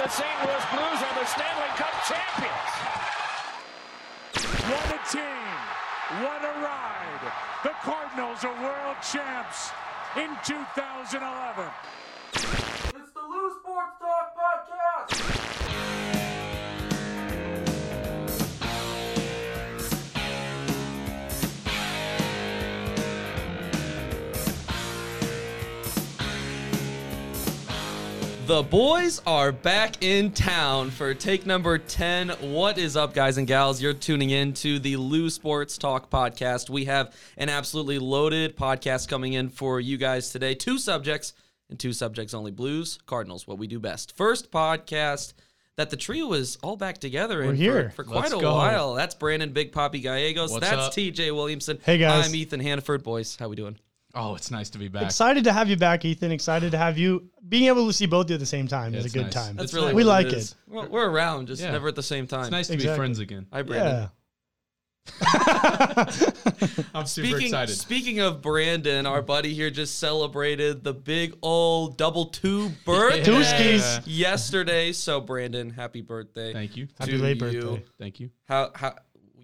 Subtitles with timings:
[0.00, 0.36] the St.
[0.40, 2.72] Louis Blues are the Stanley Cup champions.
[4.72, 5.52] What a team.
[6.24, 7.32] What a ride.
[7.62, 9.68] The Cardinals are world champs
[10.16, 11.68] in 2011.
[28.50, 32.30] The boys are back in town for take number 10.
[32.52, 33.80] What is up, guys and gals?
[33.80, 36.68] You're tuning in to the Lou Sports Talk podcast.
[36.68, 40.56] We have an absolutely loaded podcast coming in for you guys today.
[40.56, 41.32] Two subjects
[41.68, 44.16] and two subjects only Blues, Cardinals, what we do best.
[44.16, 45.34] First podcast
[45.76, 47.90] that the trio is all back together in here.
[47.90, 48.56] for, for quite Let's a go.
[48.56, 48.94] while.
[48.94, 50.50] That's Brandon Big Poppy Gallegos.
[50.50, 50.92] What's That's up?
[50.92, 51.78] TJ Williamson.
[51.84, 52.26] Hey, guys.
[52.26, 53.04] I'm Ethan Hannaford.
[53.04, 53.78] Boys, how we doing?
[54.14, 55.04] Oh, it's nice to be back.
[55.04, 56.32] Excited to have you back, Ethan.
[56.32, 57.30] Excited to have you.
[57.48, 59.24] Being able to see both of you at the same time Yeah, is a good
[59.24, 59.34] nice.
[59.34, 59.56] time.
[59.56, 60.52] That's really we like is.
[60.52, 60.56] it.
[60.66, 61.70] We're, we're around, just Yeah.
[61.70, 62.40] never at the same time.
[62.42, 62.94] It's nice to Exactly.
[62.94, 63.46] be friends again.
[63.52, 63.94] Hi, Brandon.
[64.02, 64.08] Yeah.
[66.94, 67.74] I'm super Speaking, excited.
[67.74, 73.42] speaking of Brandon, our buddy here just celebrated the big old double two birthday Two
[73.42, 74.00] skis.
[74.06, 74.92] yesterday.
[74.92, 76.52] So Brandon, happy birthday!
[76.52, 76.88] Thank you.
[76.98, 77.60] Happy late you.
[77.60, 77.84] birthday.
[77.98, 78.30] Thank you.
[78.44, 78.94] How how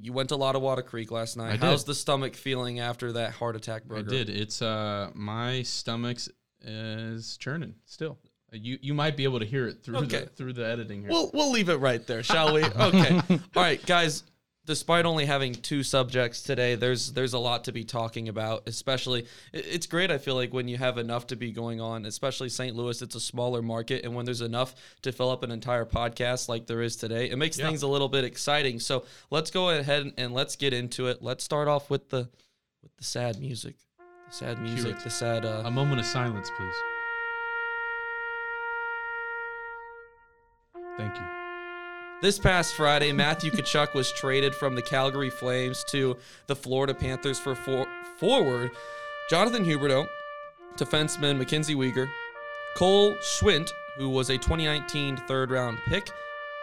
[0.01, 1.49] you went to Lotawata Creek last night?
[1.49, 1.61] I did.
[1.61, 4.07] How's the stomach feeling after that heart attack burger?
[4.09, 4.29] I did.
[4.31, 6.29] It's uh my stomach's
[6.63, 8.19] is churning still.
[8.53, 10.21] You you might be able to hear it through Okay.
[10.21, 11.11] the through the editing here.
[11.11, 12.63] We'll we'll leave it right there, shall we?
[12.77, 13.21] Okay.
[13.31, 14.23] All right, guys.
[14.67, 18.65] Despite only having two subjects today, there's there's a lot to be talking about.
[18.67, 20.11] Especially, it's great.
[20.11, 22.75] I feel like when you have enough to be going on, especially St.
[22.75, 26.49] Louis, it's a smaller market, and when there's enough to fill up an entire podcast
[26.49, 27.67] like there is today, it makes Yeah.
[27.69, 28.81] things a little bit exciting.
[28.81, 31.23] So let's go ahead and, let's get into it.
[31.23, 32.29] Let's start off with the
[32.83, 33.77] with the sad music,
[34.29, 35.45] the sad music, the sad.
[35.45, 36.75] Uh, a moment of silence, please.
[40.97, 41.46] Thank you.
[42.23, 47.39] This past Friday, Matthew Tkachuk was traded from the Calgary Flames to the Florida Panthers
[47.39, 47.87] for for-
[48.19, 48.71] forward
[49.29, 50.09] Jonathan Huberdeau,
[50.79, 52.09] defenseman Mackenzie Weegar,
[52.75, 56.11] Cole Schwindt, who was a 2019 third round pick,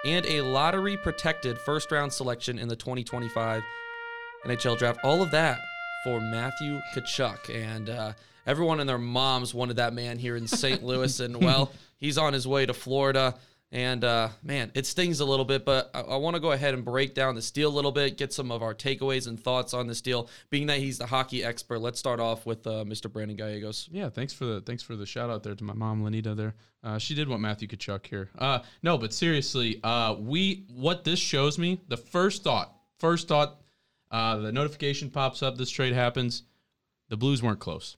[0.06, 3.62] and a lottery protected first round selection in the 2025
[4.46, 5.00] NHL draft.
[5.04, 5.60] All of that
[6.04, 7.54] for Matthew Tkachuk.
[7.54, 8.14] And uh,
[8.48, 10.84] everyone and their moms wanted that man here in St.
[10.84, 11.20] Louis.
[11.20, 13.36] And well, he's on his way to Florida.
[13.74, 16.76] And uh, man, it stings a little bit, but I, I want to go ahead
[16.76, 19.74] and break down this deal a little bit, get some of our takeaways and thoughts
[19.74, 20.30] on this deal.
[20.52, 23.12] Being that he's the hockey expert, let's start off with uh, Mr.
[23.12, 23.90] Brandon Gallegos.
[23.92, 26.54] Yeah, thanks for the thanks for the shout out there to my mom Lenita there.
[26.84, 28.30] Uh, she did want Matthew Tkachuk here.
[28.38, 33.60] Uh, no, but seriously, uh, we what this shows me, the first thought, first thought,
[34.12, 36.44] uh, the notification pops up, this trade happens.
[37.10, 37.98] The Blues weren't close.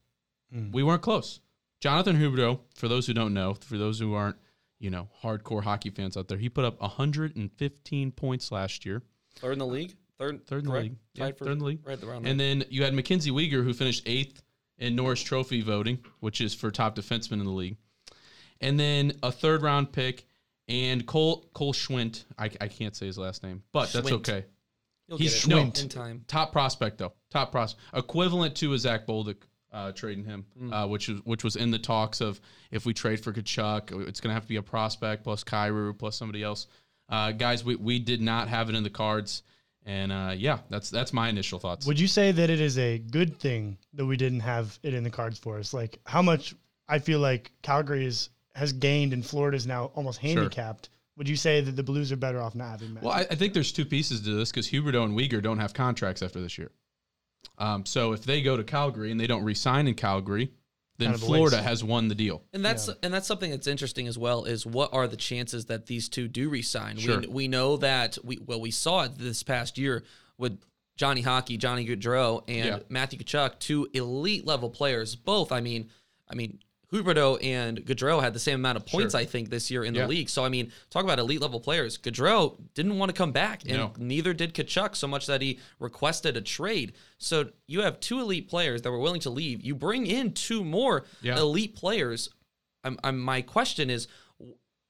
[0.72, 1.42] We weren't close.
[1.82, 4.38] Jonathan Huberdeau, for those who don't know, for those who aren't,
[4.80, 9.02] you know, hardcore hockey fans out there, he put up 115 points last year.
[9.36, 9.96] Third in the league?
[10.18, 10.84] Third, Third in the correct?
[10.84, 10.96] league.
[11.14, 11.80] Yeah, third in the league.
[11.86, 14.42] Right around And then you had Mackenzie Weegar, who finished eighth
[14.78, 17.78] in Norris Trophy voting, which is for top defenseman in the league.
[18.62, 20.26] And then a third round pick
[20.70, 22.24] and Cole Cole Schwindt.
[22.40, 24.14] I, I can't say his last name, but that's Schwindt.
[24.14, 24.46] okay.
[25.08, 25.84] You'll he's get it Schwindt.
[25.84, 26.24] in time.
[26.28, 27.14] Top prospect though.
[27.30, 27.84] Top prospect.
[27.94, 29.36] Equivalent to a Zach Bolduc
[29.76, 30.74] uh, trading him, Hmm.
[30.74, 32.40] uh, which was which was in the talks of
[32.72, 35.98] if we trade for Tkachuk, it's going to have to be a prospect plus Kyrou
[35.98, 36.68] plus somebody else.
[37.10, 39.44] Uh, guys, we, we did not have it in the cards.
[39.88, 41.86] And uh, yeah, that's that's my initial thoughts.
[41.86, 45.04] Would you say that it is a good thing that we didn't have it in
[45.04, 45.74] the cards for us?
[45.76, 46.56] Like how much
[46.88, 50.90] I feel like Calgary is, has gained and Florida is now almost handicapped.
[51.18, 53.04] Would you say that the Blues are better off not having Matt?
[53.04, 55.74] Well, I, I think there's two pieces to this because Huberdeau and Weegar don't have
[55.74, 56.72] contracts after this year.
[57.58, 60.52] Um, so if they go to Calgary and they don't re-sign in Calgary,
[60.98, 62.42] then Kind of Florida has won the deal.
[62.54, 65.88] And that's and that's something that's interesting as well is what are the chances that
[65.88, 66.98] these two do resign?
[66.98, 67.20] Sure.
[67.20, 70.04] We we know that we well we saw it this past year
[70.38, 70.58] with
[70.96, 72.80] Johnny Hockey, Johnny Gaudreau, and Yeah.
[72.88, 75.16] Matthew Tkachuk, two elite level players.
[75.16, 75.90] Both, I mean,
[76.30, 76.60] I mean,
[76.92, 79.22] Huberdeau and Gaudreau had the same amount of points, Sure.
[79.22, 80.30] I think, this year in the league.
[80.30, 81.98] So I mean, talk about elite level players.
[81.98, 83.94] Gaudreau didn't want to come back, and No.
[83.98, 86.94] neither did Tkachuk, so much that he requested a trade.
[87.18, 89.62] So you have two elite players that were willing to leave.
[89.62, 91.38] You bring in two more Yeah.
[91.40, 92.30] elite players.
[92.84, 94.08] I'm, I'm, my question is,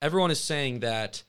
[0.02, 1.24] everyone is saying that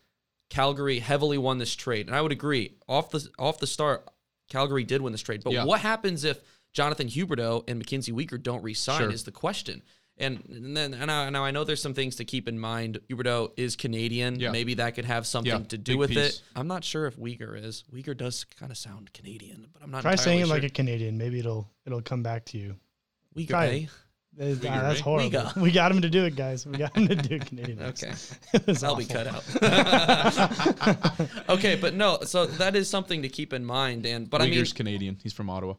[0.51, 2.75] Calgary heavily won this trade, and I would agree.
[2.89, 4.07] Off the off the start,
[4.49, 5.43] Calgary did win this trade.
[5.43, 5.65] But Yeah.
[5.65, 6.41] what happens if
[6.73, 9.01] Jonathan Huberdeau and Mackenzie Weegar don't re-sign?
[9.01, 9.11] Sure.
[9.11, 9.83] Is the question.
[10.19, 13.01] And, and then and I, now I know there's some things to keep in mind.
[13.11, 14.41] Huberdeau is Canadian.
[14.41, 14.51] Yeah.
[14.51, 16.19] Maybe that could have something Yeah, to do big with piece.
[16.39, 16.43] it.
[16.55, 17.85] I'm not sure if Weegar is.
[17.93, 20.03] Weegar does kind of sound Canadian, but I'm not.
[20.03, 21.19] Try entirely saying it like a Canadian.
[21.19, 22.77] Maybe it'll it'll come back to you.
[23.37, 23.49] Weegar.
[23.49, 23.89] try?
[24.39, 25.31] Uh, that's, Weegar, that's horrible.
[25.31, 25.57] Weegar.
[25.61, 26.67] We got him to do it, guys.
[26.67, 27.79] We got him to do Canadian.
[27.83, 28.09] Okay.
[28.09, 28.39] accent.
[28.55, 29.45] It was That'll be cut out.
[31.51, 34.07] okay, but no, so that is something to keep in mind.
[34.07, 35.19] And but I mean, Weegar's Canadian.
[35.23, 35.75] He's from Ottawa.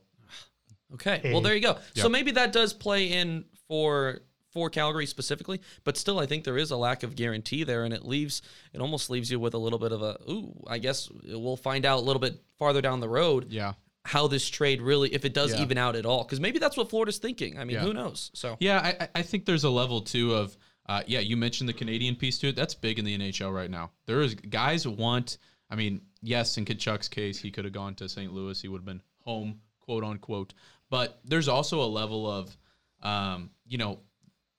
[0.93, 1.77] okay, well there you go.
[1.95, 4.21] So maybe that does play in for
[4.53, 7.93] for Calgary specifically, but still, I think there is a lack of guarantee there, and
[7.93, 8.41] it leaves
[8.73, 10.53] it almost leaves you with a little bit of a ooh.
[10.67, 13.73] I guess we'll find out a little bit farther down the road Yeah.
[14.05, 15.61] how this trade really, if it does Yeah.
[15.61, 17.59] even out at all, because maybe that's what Florida's thinking.
[17.59, 17.81] I mean, Yeah.
[17.81, 18.31] who knows?
[18.33, 20.57] So Yeah, I, I- think there's a level too of
[20.89, 21.19] uh, yeah.
[21.19, 22.55] You mentioned the Canadian piece to it.
[22.55, 23.91] That's big in the NHL right now.
[24.05, 25.37] There is guys want.
[25.69, 28.31] I mean, yes, in Tkachuk's case, he could have gone to St.
[28.33, 28.59] Louis.
[28.61, 30.53] He would have been home, quote unquote.
[30.89, 32.55] But there's also a level of,
[33.03, 33.99] um, you know,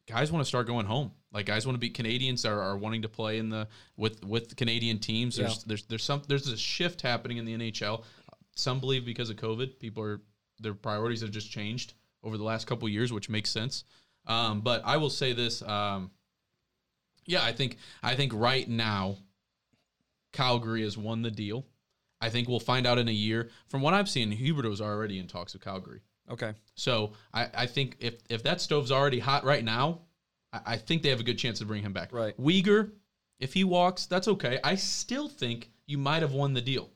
[0.06, 1.12] guys want to start going home.
[1.32, 4.56] Like guys want to be Canadians are, are wanting to play in the with with
[4.56, 5.36] Canadian teams.
[5.36, 5.62] There's Yeah.
[5.66, 8.04] there's there's some there's a shift happening in the NHL.
[8.56, 10.20] Some believe because of COVID, people are
[10.58, 11.92] their priorities have just changed
[12.22, 13.84] over the last couple of years, which makes sense.
[14.26, 16.10] Um, but I will say this, um,
[17.26, 19.18] yeah, I think I think right now
[20.32, 21.66] Calgary has won the deal.
[22.20, 23.50] I think we'll find out in a year.
[23.68, 26.00] From what I've seen, Huberdeau's already in talks with Calgary.
[26.30, 30.00] Okay, So I, I think if if that stove's already hot right now,
[30.52, 32.12] I, I think they have a good chance to bring him back.
[32.12, 32.36] Right.
[32.38, 32.90] Weegar,
[33.40, 34.58] if he walks, that's okay.
[34.62, 36.90] I still think you might have won the deal.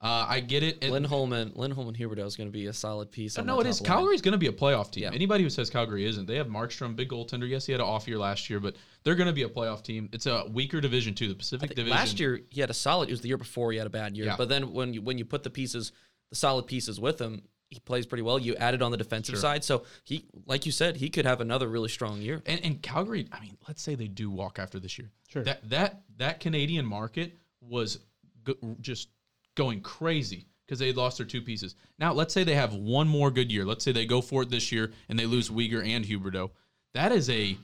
[0.00, 0.78] Uh, I get it.
[0.80, 3.36] It- Lindholm and Lindholm and Huberdeau is going to be a solid piece.
[3.36, 3.80] on no, it is.
[3.80, 3.86] line.
[3.86, 5.04] Calgary's going to be a playoff team.
[5.04, 5.10] Yeah.
[5.12, 7.48] Anybody who says Calgary isn't, they have Markstrom, big goaltender.
[7.48, 9.82] Yes, he had an off year last year, but they're going to be a playoff
[9.82, 10.08] team.
[10.12, 11.28] It's a weaker division too.
[11.28, 11.96] The Pacific Division.
[11.96, 13.08] Last year he had a solid.
[13.08, 14.26] It was the year before he had a bad year.
[14.26, 14.36] Yeah.
[14.36, 15.90] But then when you when you put the pieces,
[16.30, 18.38] the solid pieces with him, he plays pretty well.
[18.38, 19.40] You added on the defensive Sure.
[19.40, 22.42] side, so he, like you said, he could have another really strong year.
[22.46, 25.10] And, and Calgary, I mean, let's say they do walk after this year.
[25.28, 25.42] Sure.
[25.42, 27.98] That that that Canadian market was
[28.44, 29.08] go, just
[29.54, 31.74] going crazy because they lost their two pieces.
[31.98, 33.64] Now, let's say they have one more good year.
[33.64, 36.50] Let's say they go for it this year and they lose Weegar and Huberdeau.
[36.94, 37.56] That is a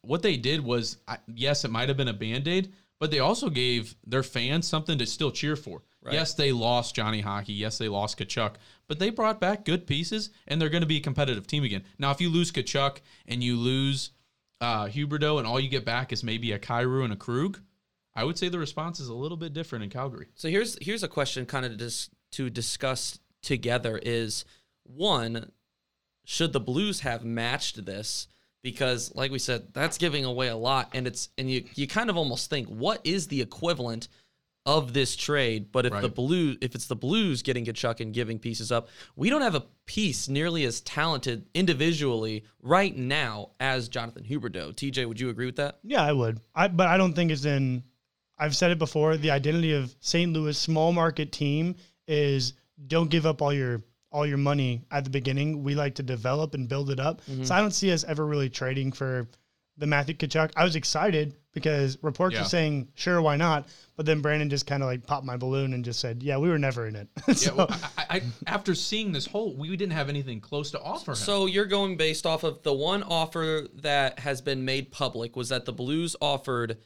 [0.00, 3.94] what they did was yes, it might have been a band-aid, but they also gave
[4.06, 5.82] their fans something to still cheer for.
[6.12, 7.52] Yes, they lost Johnny Hockey.
[7.52, 8.54] Yes, they lost Tkachuk,
[8.86, 11.84] but they brought back good pieces, and they're going to be a competitive team again.
[11.98, 14.10] Now, if you lose Tkachuk and you lose
[14.60, 17.60] uh, Huberdeau, and all you get back is maybe a Kyrou and a Krug,
[18.14, 20.26] I would say the response is a little bit different in Calgary.
[20.34, 24.44] So here's here's a question, kind of dis- to discuss together is
[24.84, 25.52] one,
[26.24, 28.26] should the Blues have matched this?
[28.62, 32.10] Because, like we said, that's giving away a lot, and it's and you you kind
[32.10, 34.08] of almost think, what is the equivalent
[34.66, 35.72] of this trade?
[35.72, 36.14] But if the Right.
[36.14, 39.64] Blue, if it's the Blues getting Tkachuk and giving pieces up, we don't have a
[39.86, 44.72] piece nearly as talented individually right now as Jonathan Huberdeau.
[44.74, 45.78] TJ, would you agree with that?
[45.82, 46.40] Yeah, I would.
[46.54, 47.82] I but I don't think it's in.
[48.38, 49.16] I've said it before.
[49.16, 50.32] The identity of St.
[50.32, 51.74] Louis small market team
[52.06, 52.54] is
[52.86, 55.62] don't give up all your all your money at the beginning.
[55.62, 57.20] We like to develop and build it up.
[57.26, 57.44] Mm-hmm.
[57.44, 59.28] So I don't see us ever really trading for
[59.76, 60.52] the Matthew Tkachuk.
[60.56, 62.42] I was excited because reports Yeah.
[62.42, 63.68] were saying sure, why not?
[63.96, 66.48] But then Brandon just kind of like popped my balloon and just said, yeah, we
[66.48, 67.08] were never in it.
[67.28, 70.80] Yeah, so, well, I, I, after seeing this whole, we didn't have anything close to
[70.80, 71.16] offer him.
[71.16, 75.48] So you're going based off of the one offer that has been made public was
[75.48, 76.78] that the Blues offered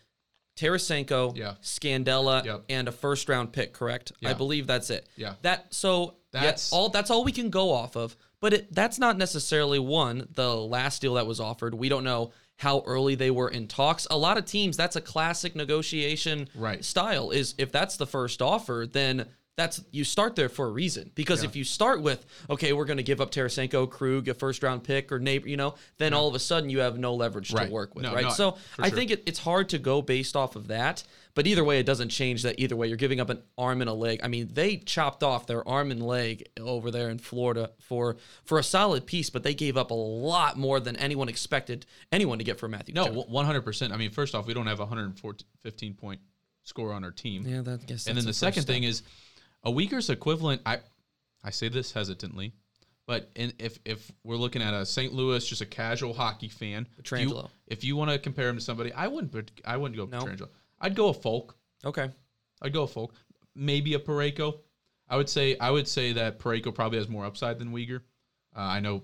[0.57, 1.55] Tarasenko, Yeah.
[1.63, 2.65] Scandella, Yep.
[2.69, 4.13] and a first round pick, correct?
[4.25, 5.09] I believe that's it.
[5.17, 5.35] Yeah.
[5.43, 8.17] That so that's That's- all that's all we can go off of.
[8.41, 11.75] But it, that's not necessarily one, the last deal that was offered.
[11.75, 12.33] We don't know
[12.63, 14.07] how early they were in talks.
[14.11, 16.85] A lot of teams, that's a classic negotiation Right.
[16.85, 21.11] style is if that's the first offer, then that's you start there for a reason.
[21.15, 24.63] Because if you start with, okay, we're going to give up Tarasenko, Krug, a first
[24.63, 27.53] round pick, or neighbor, you know, then all of a sudden you have no leverage
[27.53, 27.67] Right.
[27.67, 28.33] to work with, No, right?
[28.33, 28.97] so I sure.
[28.97, 31.03] think it, it's hard to go based off of that.
[31.35, 32.89] But either way, it doesn't change that either way.
[32.89, 34.21] You're giving up an arm and a leg.
[34.23, 38.59] I mean, they chopped off their arm and leg over there in Florida for for
[38.59, 42.45] a solid piece, but they gave up a lot more than anyone expected anyone to
[42.45, 42.95] get for Matthew.
[42.95, 43.29] no, Tkachuk.
[43.31, 43.93] one hundred percent.
[43.95, 46.21] I mean, first off, we don't have a 115 point
[46.65, 47.47] score on our team.
[47.47, 48.07] yeah, that guess.
[48.07, 49.03] and then the second thing is
[49.65, 50.63] a Weegar's equivalent.
[50.67, 50.79] I
[51.45, 52.53] I say this hesitantly,
[53.07, 55.13] but in, if if we're looking at a St.
[55.13, 58.63] Louis, just a casual hockey fan, if you, if you want to compare him to
[58.63, 59.51] somebody, I wouldn't.
[59.65, 60.25] I wouldn't go No.
[60.25, 60.49] Pietrangelo.
[60.81, 61.57] I'd go a Faulk.
[61.85, 62.11] okay.
[62.63, 63.15] I'd go a Faulk.
[63.55, 64.59] Maybe a Parayko.
[65.09, 68.01] I would say I would say that Parayko probably has more upside than Weegar.
[68.57, 69.03] Uh, I know,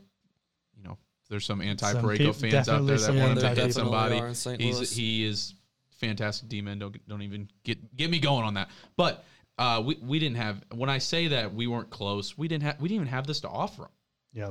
[0.76, 0.96] you know,
[1.28, 4.14] there's some anti-Parayko peop- fans out there that some want him to hit somebody.
[4.14, 4.60] definitely are in St.
[4.60, 5.54] He's he is
[5.96, 6.78] fantastic D-man.
[6.78, 8.70] Don't don't even get get me going on that.
[8.96, 9.24] But
[9.58, 12.38] uh, we we didn't have when I say that we weren't close.
[12.38, 13.88] We didn't have we didn't even have this to offer him.
[14.32, 14.50] yeah.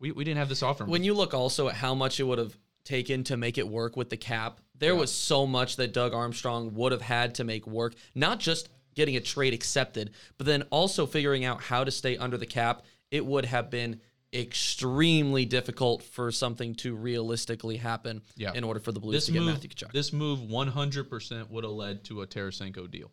[0.00, 0.90] We, we didn't have this offer him.
[0.90, 3.96] When you look also at how much it would have taken to make it work
[3.96, 7.68] with the cap, there was so much that Doug Armstrong would have had to make
[7.68, 12.16] work, not just getting a trade accepted, but then also figuring out how to stay
[12.16, 12.82] under the cap.
[13.12, 14.00] It would have been
[14.34, 18.52] extremely difficult for something to realistically happen Yeah.
[18.54, 19.92] in order for the Blues This to get move, Matthew Tkachuk.
[19.92, 23.10] this move, 100% would have led to a Tarasenko deal.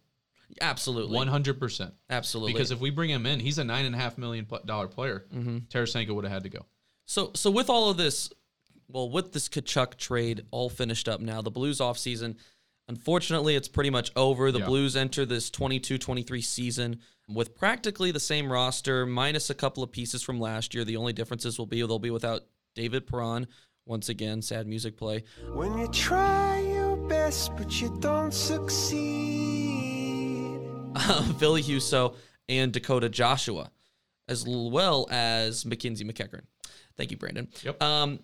[0.62, 1.18] Absolutely.
[1.18, 1.92] 100%.
[2.10, 2.54] Absolutely.
[2.54, 5.26] Because if we bring him in, he's a $9.5 million player.
[5.34, 5.58] Mm-hmm.
[5.70, 6.66] Tarasenko would have had to go.
[7.06, 8.32] So so with all of this,
[8.88, 12.36] well, with this Tkachuk trade all finished up now, the Blues offseason,
[12.88, 14.52] unfortunately, it's pretty much over.
[14.52, 14.66] The Yeah.
[14.66, 20.22] Blues enter this 22-23 season with practically the same roster, minus a couple of pieces
[20.24, 20.84] from last year.
[20.84, 22.44] The only differences will be they'll be without
[22.76, 23.48] David Perron.
[23.86, 25.24] Once again, sad music play.
[25.54, 29.49] When you try your best but you don't succeed.
[31.38, 32.16] Ville Husso
[32.48, 33.72] and Dakota Joshua,
[34.28, 36.44] as well as Mackenzie MacEachern.
[36.98, 37.48] Thank you, Brandon.
[37.64, 37.82] Yep.
[37.82, 38.20] Um,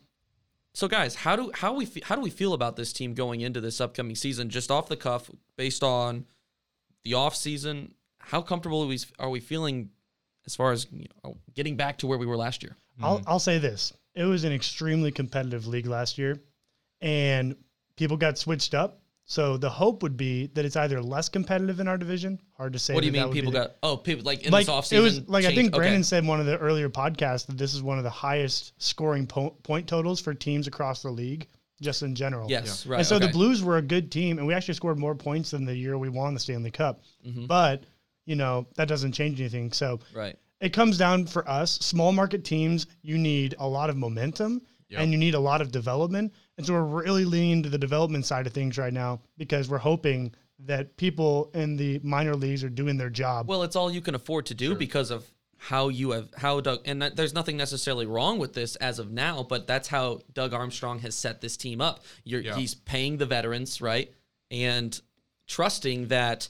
[0.74, 3.42] so guys, how do how we fe- how do we feel about this team going
[3.42, 4.50] into this upcoming season?
[4.50, 6.26] Just off the cuff, based on
[7.04, 9.92] the off season, how comfortable are we, are we feeling
[10.46, 12.76] as far as you know, getting back to where we were last year?
[13.02, 13.94] I'll, I'll say this.
[14.16, 16.42] It was an extremely competitive league last year,
[17.02, 17.56] and
[17.96, 19.02] people got switched up.
[19.28, 22.40] So the hope would be that it's either less competitive in our division.
[22.58, 22.94] Hard to say.
[22.94, 23.76] What do you that that mean would be people the- got?
[23.82, 25.26] Oh, people like in like this off it was season.
[25.28, 27.98] like I think Brandon said in one of the earlier podcasts that this is one
[27.98, 31.48] of the highest scoring po- point totals for teams across the league,
[31.82, 32.50] just in general.
[32.50, 32.98] Yes, right.
[33.00, 33.26] and so okay.
[33.26, 35.98] the Blues were a good team, and we actually scored more points than the year
[35.98, 37.02] we won the Stanley Cup.
[37.26, 37.48] Mm-hmm.
[37.48, 37.84] But
[38.26, 39.72] you know that doesn't change anything.
[39.72, 40.36] So right.
[40.62, 42.86] it comes down for us, small market teams.
[43.02, 45.02] You need a lot of momentum, Yep.
[45.02, 46.32] and you need a lot of development.
[46.58, 49.78] And so we're really leaning to the development side of things right now because we're
[49.78, 53.48] hoping that people in the minor leagues are doing their job.
[53.48, 55.26] Well, it's all you can afford to do because of
[55.58, 59.44] how you have how Doug and there's nothing necessarily wrong with this as of now,
[59.44, 62.04] but that's how Doug Armstrong has set this team up.
[62.24, 62.56] You're, Yeah.
[62.56, 64.14] He's paying the veterans right
[64.52, 65.00] and
[65.48, 66.48] trusting that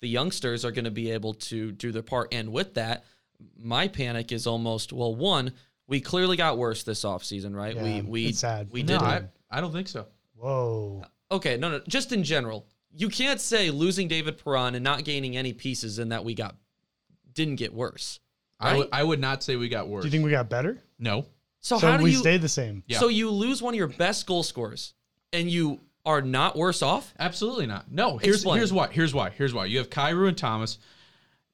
[0.00, 2.32] the youngsters are going to be able to do their part.
[2.32, 3.04] And with that,
[3.56, 5.52] my panic is almost well, one,
[5.86, 7.74] we clearly got worse this offseason, right?
[7.74, 8.68] Yeah, we we it's sad.
[8.70, 10.06] we No, did I, I don't think so.
[10.36, 11.04] Whoa.
[11.30, 15.36] okay, no, no, just in general, you can't say losing David Perron and not gaining
[15.36, 16.56] any pieces and that we got
[17.32, 18.18] didn't get worse.
[18.58, 18.88] I would Right?
[18.92, 20.02] I would not say we got worse.
[20.02, 20.78] Do you think we got better?
[20.98, 21.26] no.
[21.64, 22.18] So, so how do we you?
[22.18, 22.82] stayed the same.
[22.88, 22.98] Yeah.
[22.98, 24.94] So you lose one of your best goal scorers,
[25.32, 27.14] and you are not worse off.
[27.20, 27.88] Absolutely not.
[27.88, 28.18] No.
[28.18, 28.58] Here's Explain.
[28.58, 28.88] here's why.
[28.88, 29.30] Here's why.
[29.30, 29.66] Here's why.
[29.66, 30.78] You have Kyrou and Thomas.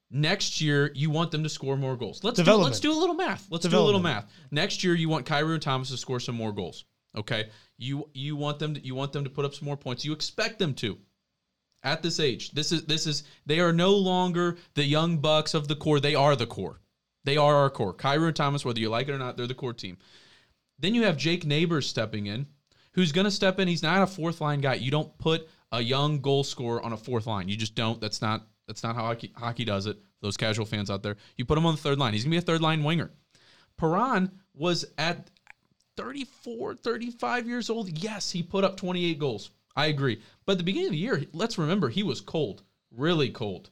[0.09, 2.23] Next year, you want them to score more goals.
[2.23, 2.71] Let's do, Development.
[2.71, 3.45] let's do a little math.
[3.51, 4.25] Let's do a little math.
[4.49, 6.85] Next year, you want Kyrou and Thomas to score some more goals.
[7.15, 7.49] Okay.
[7.79, 10.05] You you want them to you want them to put up some more points.
[10.05, 10.97] You expect them to.
[11.81, 15.69] At this age, this is this is they are no longer the young bucks of
[15.69, 16.01] the core.
[16.01, 16.81] They are the core.
[17.23, 17.93] They are our core.
[17.93, 19.97] Kyrou and Thomas, whether you like it or not, they're the core team.
[20.77, 22.47] Then you have Jake Neighbors stepping in,
[22.93, 23.67] who's going to step in.
[23.69, 24.73] He's not a fourth line guy.
[24.73, 27.47] You don't put a young goal scorer on a fourth line.
[27.47, 28.01] You just don't.
[28.01, 29.97] That's not that's not how hockey, hockey does it.
[30.21, 32.11] Those casual fans out there, you put him on the third line.
[32.11, 33.09] He's going to be a third line winger.
[33.77, 35.29] Perron was at
[35.99, 37.89] 34, 35 years old.
[38.01, 39.51] Yes, he put up 28 goals.
[39.75, 40.21] I agree.
[40.45, 43.69] But at the beginning of the year, let's remember he was cold, really cold.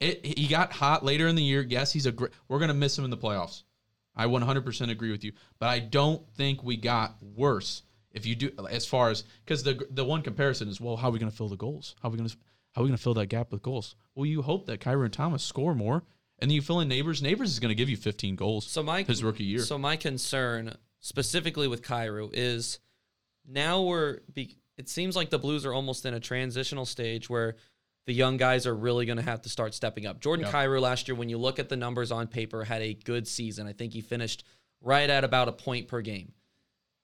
[0.00, 1.62] It, he got hot later in the year.
[1.62, 2.32] Yes, he's a great.
[2.48, 3.62] We're going to miss him in the playoffs.
[4.16, 7.82] I 100% agree with you, but I don't think we got worse.
[8.12, 11.10] If you do, as far as because the the one comparison is, well, how are
[11.10, 11.96] we going to fill the goals?
[12.00, 12.36] How are we going to
[12.72, 13.96] how are we going to fill that gap with goals?
[14.14, 16.04] Well, you hope that Kyron Thomas score more,
[16.38, 17.22] and then you fill in Neighbors.
[17.22, 18.66] Neighbors is going to give you 15 goals.
[18.66, 19.60] So my his rookie year.
[19.60, 22.78] So my concern specifically with Kyrou is
[23.46, 24.20] now we're.
[24.32, 27.56] Be, it seems like the Blues are almost in a transitional stage where
[28.06, 30.18] the young guys are really going to have to start stepping up.
[30.20, 30.52] Jordan Yeah.
[30.52, 33.66] Kyrou last year, when you look at the numbers on paper, had a good season.
[33.66, 34.44] I think he finished
[34.80, 36.32] right at about a point per game.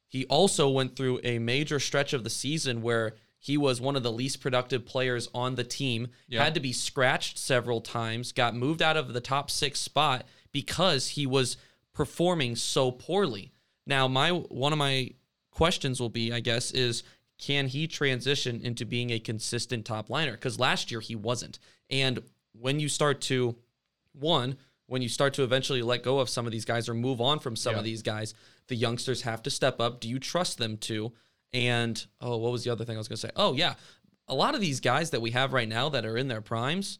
[0.08, 4.02] He also went through a major stretch of the season where he was one of
[4.02, 6.42] the least productive players on the team, Yeah.
[6.42, 11.08] had to be scratched several times, got moved out of the top six spot because
[11.08, 11.56] he was
[11.94, 13.52] performing so poorly.
[13.86, 15.10] Now, my one of my
[15.50, 17.02] questions will be, I guess, is
[17.38, 20.32] can he transition into being a consistent top liner?
[20.32, 21.58] Because last year he wasn't.
[21.88, 22.22] And
[22.52, 23.56] when you start to
[24.12, 24.56] one,
[24.86, 27.38] when you start to eventually let go of some of these guys or move on
[27.38, 27.78] from some Yeah.
[27.78, 28.34] of these guys,
[28.68, 30.00] the youngsters have to step up.
[30.00, 31.12] Do you trust them to?
[31.52, 33.30] And oh, what was the other thing I was going to say?
[33.36, 33.74] Oh, yeah.
[34.28, 36.98] A lot of these guys that we have right now that are in their primes,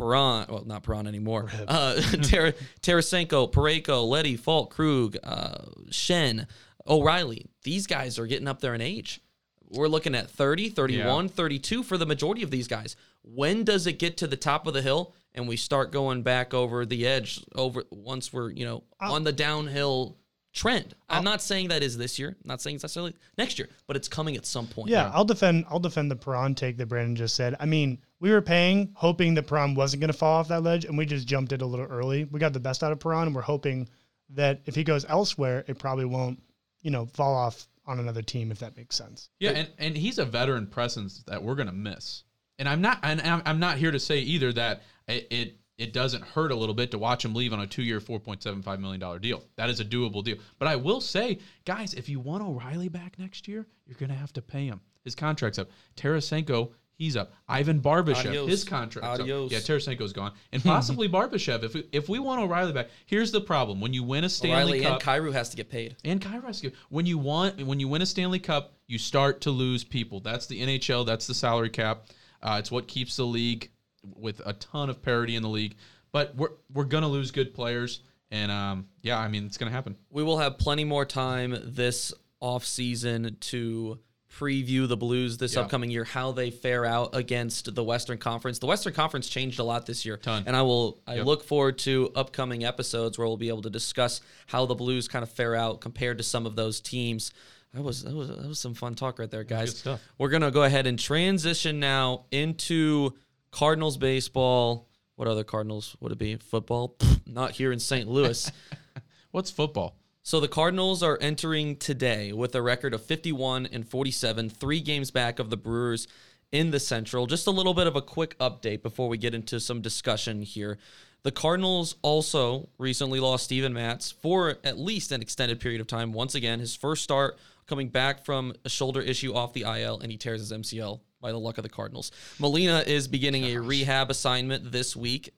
[0.00, 6.46] Perron, well, not Perron anymore, uh, Tar- Tarasenko, Parayko, Leddy, Faulk, Krug, uh, Schenn,
[6.88, 9.20] O'Reilly, these guys are getting up there in age.
[9.68, 12.96] We're looking at 30, 31, 32 for the majority of these guys.
[13.22, 16.52] When does it get to the top of the hill and we start going back
[16.54, 20.16] over the edge over once we're, you know, on the downhill
[20.52, 20.94] trend?
[21.08, 22.36] I'm not saying that is this year.
[22.42, 24.90] I'm not saying it's necessarily next year, but it's coming at some point.
[24.90, 25.64] Yeah, I'll defend.
[25.70, 27.56] I'll defend the Perron take that Brandon just said.
[27.60, 30.84] I mean, we were paying, hoping that Perron wasn't going to fall off that ledge,
[30.84, 32.24] and we just jumped it a little early.
[32.24, 33.88] We got the best out of Perron, and we're hoping
[34.30, 36.40] that if he goes elsewhere, it probably won't,
[36.82, 39.30] you know, fall off on another team if that makes sense.
[39.38, 42.22] Yeah, and, and he's a veteran presence that we're gonna miss.
[42.58, 45.94] And I'm not and I'm I'm not here to say either that it it, it
[45.94, 49.00] doesn't hurt a little bit to watch him leave on a point seven five million
[49.00, 49.42] dollar deal.
[49.56, 50.36] That is a doable deal.
[50.58, 54.32] But I will say, guys, if you want O'Reilly back next year, you're gonna have
[54.34, 54.80] to pay him.
[55.04, 55.70] His contract's up.
[55.96, 57.32] Tarasenko, he's up.
[57.48, 58.50] Ivan Barbashev, Adios.
[58.50, 59.46] his contract's Adios.
[59.46, 59.52] up.
[59.52, 61.62] Yeah, Tarasenko's gone, and possibly Barbashev.
[61.64, 64.74] If we, if we want O'Reilly back, here's the problem: when you win a Stanley
[64.74, 65.96] Riley Cup, and Kyrou has to get paid.
[66.04, 66.70] and Kairos.
[66.90, 70.20] When you want, when you win a Stanley Cup, you start to lose people.
[70.20, 71.06] That's the NHL.
[71.06, 72.04] That's the salary cap.
[72.42, 73.70] Uh, it's what keeps the league
[74.02, 75.76] with a ton of parity in the league.
[76.12, 79.96] But we're we're gonna lose good players, and um, yeah, I mean it's gonna happen.
[80.10, 83.98] We will have plenty more time this offseason to
[84.32, 85.62] preview the Blues this Yeah.
[85.62, 88.60] upcoming year, how they fare out against the Western Conference.
[88.60, 90.16] The Western Conference changed a lot this year.
[90.16, 90.44] Ton.
[90.46, 91.26] And I will I Yep.
[91.26, 95.22] look forward to upcoming episodes where we'll be able to discuss how the Blues kind
[95.24, 97.32] of fare out compared to some of those teams.
[97.74, 99.70] That was that was that was some fun talk right there, guys.
[99.70, 100.00] good stuff.
[100.18, 103.14] We're gonna go ahead and transition now into
[103.50, 104.88] Cardinals baseball.
[105.16, 106.36] What other Cardinals would it be?
[106.36, 106.96] Football?
[107.26, 108.08] Not here in St.
[108.08, 108.50] Louis.
[109.30, 109.96] What's football?
[110.22, 115.10] So the Cardinals are entering today with a record of 51 and 47, three games
[115.10, 116.06] back of the Brewers
[116.52, 117.26] in the Central.
[117.26, 120.78] Just a little bit of a quick update before we get into some discussion here.
[121.22, 126.12] The Cardinals also recently lost Steven Matz for at least an extended period of time.
[126.12, 130.10] Once again, his first start coming back from a shoulder issue off the IL, and
[130.10, 132.10] he tears his MCL by the luck of the Cardinals.
[132.38, 135.30] Molina is beginning a rehab assignment this week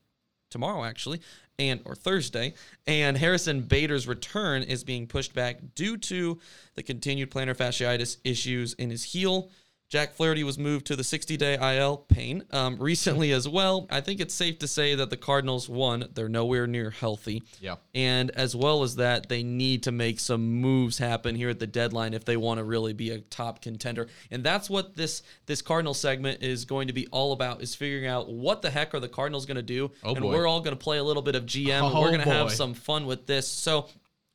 [0.50, 1.20] tomorrow actually
[1.58, 2.54] and or Thursday
[2.86, 6.38] and Harrison Bader's return is being pushed back due to
[6.74, 9.50] the continued plantar fasciitis issues in his heel.
[9.92, 13.86] Jack Flaherty was moved to the 60-day IL pain um, recently as well.
[13.90, 17.42] I think it's safe to say that the Cardinals one they're nowhere near healthy.
[17.60, 17.74] Yeah.
[17.94, 21.66] And as well as that, they need to make some moves happen here at the
[21.66, 24.06] deadline if they want to really be a top contender.
[24.30, 28.06] And that's what this this Cardinal segment is going to be all about is figuring
[28.06, 29.90] out what the heck are the Cardinals going to do.
[30.02, 30.32] Oh, and boy.
[30.32, 32.32] we're all going to play a little bit of GM and Oh, we're going to
[32.32, 33.46] have some fun with this.
[33.46, 33.90] So,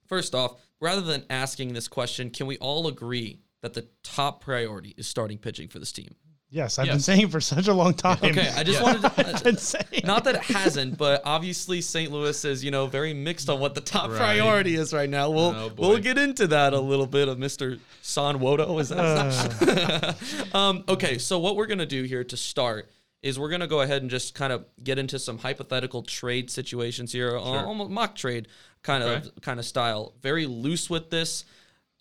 [0.05, 4.93] first off, rather than asking this question, can we all agree that the top priority
[4.97, 6.15] is starting pitching for this team?
[6.49, 8.19] Yes, I've been saying for such a long time.
[8.23, 12.09] Okay, I just wanted to been saying not that it hasn't, but obviously St.
[12.09, 14.17] Louis is, you know, very mixed on what the top Right.
[14.17, 15.29] priority is right now.
[15.29, 17.79] We'll Oh, we'll get into that a little bit of Mr.
[18.01, 18.79] San Wodo.
[18.79, 20.15] Is that?
[20.53, 22.89] um, okay, so what we're gonna do here to start
[23.21, 27.11] is we're gonna go ahead and just kind of get into some hypothetical trade situations
[27.11, 28.47] here, uh, almost mock trade
[28.83, 30.13] kind of kind of style.
[30.21, 31.43] Very loose with this.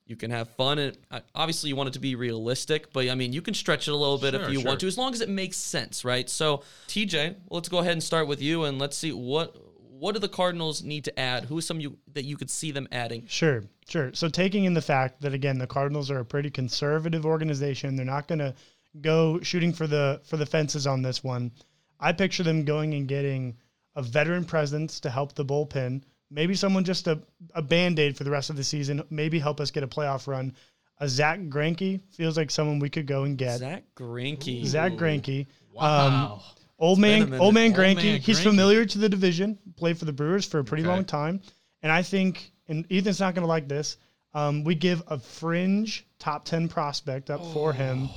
[0.06, 2.92] You can have fun, and uh, obviously you want it to be realistic.
[2.92, 4.68] But I mean, you can stretch it a little bit if you sure.
[4.68, 6.30] want to, as long as it makes sense, right?
[6.30, 9.56] So, TJ, let's go ahead and start with you, and let's see what
[9.98, 11.44] what do the Cardinals need to add?
[11.44, 13.26] Who is some you that you could see them adding?
[13.26, 14.12] Sure, sure.
[14.14, 18.04] So taking in the fact that again the Cardinals are a pretty conservative organization, they're
[18.04, 18.54] not going to
[19.00, 21.50] go shooting for the for the fences on this one.
[21.98, 23.56] I picture them going and getting
[23.94, 27.20] a veteran presence to help the bullpen, maybe someone just a,
[27.54, 30.54] a band-aid for the rest of the season, maybe help us get a playoff run.
[30.98, 33.58] A Zach Greinke feels like someone we could go and get.
[33.58, 34.64] Zach Greinke.
[34.64, 35.46] Zach Greinke.
[35.72, 36.42] Wow.
[36.78, 38.18] Old man, old man Old Granky.
[38.18, 39.58] He's familiar to the division.
[39.76, 40.90] Played for the Brewers for a pretty Okay.
[40.90, 41.40] long time,
[41.82, 43.96] and I think, and Ethan's not going to like this.
[44.34, 48.10] Um, we give a fringe top ten prospect up for him.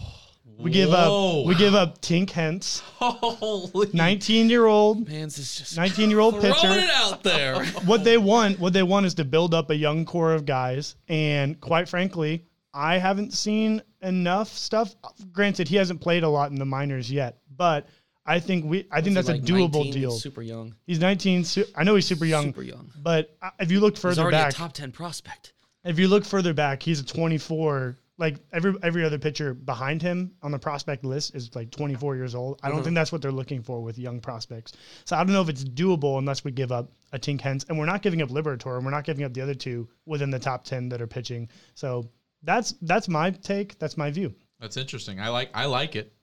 [0.60, 1.42] We give Whoa.
[1.42, 1.48] up.
[1.48, 3.90] We give up Tink Hence, Holy.
[3.94, 6.74] nineteen year old, Mans is just nineteen year old throwing pitcher.
[6.80, 7.64] it out there.
[7.86, 10.96] What they want, what they want, is to build up a young core of guys.
[11.08, 14.94] And quite frankly, I haven't seen enough stuff.
[15.32, 17.88] Granted, he hasn't played a lot in the minors yet, but
[18.26, 18.86] I think we.
[18.92, 20.12] I think that's Like a doable 19, deal.
[20.12, 20.76] Super young.
[20.86, 21.46] He's 19.
[21.46, 22.48] Su- I know he's super young.
[22.48, 22.92] Super young.
[23.02, 25.54] But uh, if you look He's further already back, a top ten prospect.
[25.86, 27.98] if you look further back, he's a 24.
[28.20, 32.36] Like every every other pitcher behind him on the prospect list is like 24 years
[32.36, 32.60] old.
[32.62, 34.74] I don't think that's what they're looking for with young prospects.
[35.06, 37.80] So I don't know if it's doable unless we give up a Tink Hence, and
[37.80, 40.38] we're not giving up Liberatore, and we're not giving up the other two within the
[40.40, 41.48] top 10 that are pitching.
[41.76, 42.10] So
[42.44, 43.80] that's that's my take.
[43.80, 44.36] That's my view.
[44.60, 45.20] That's interesting.
[45.22, 46.14] I like I like it.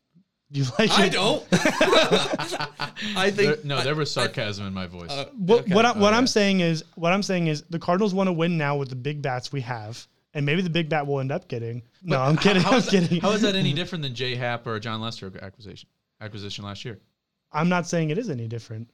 [0.51, 1.13] You like I it?
[1.13, 1.45] don't.
[3.17, 5.11] I There, think no, there was sarcasm in my voice.
[5.11, 5.75] uh, What, okay.
[5.75, 6.17] what, I, what Okay.
[6.17, 8.97] I'm saying is, what I'm saying is, the Cardinals want to win now with the
[8.97, 11.83] big bats we have, and maybe the big bat will end up getting.
[12.03, 12.63] No, I'm kidding.
[12.63, 13.21] How I'm that- kidding.
[13.21, 15.89] how is that any different than Jay Happ or Jon Lester acquisition
[16.21, 16.99] acquisition last year?
[17.53, 18.91] I'm not saying it is any different.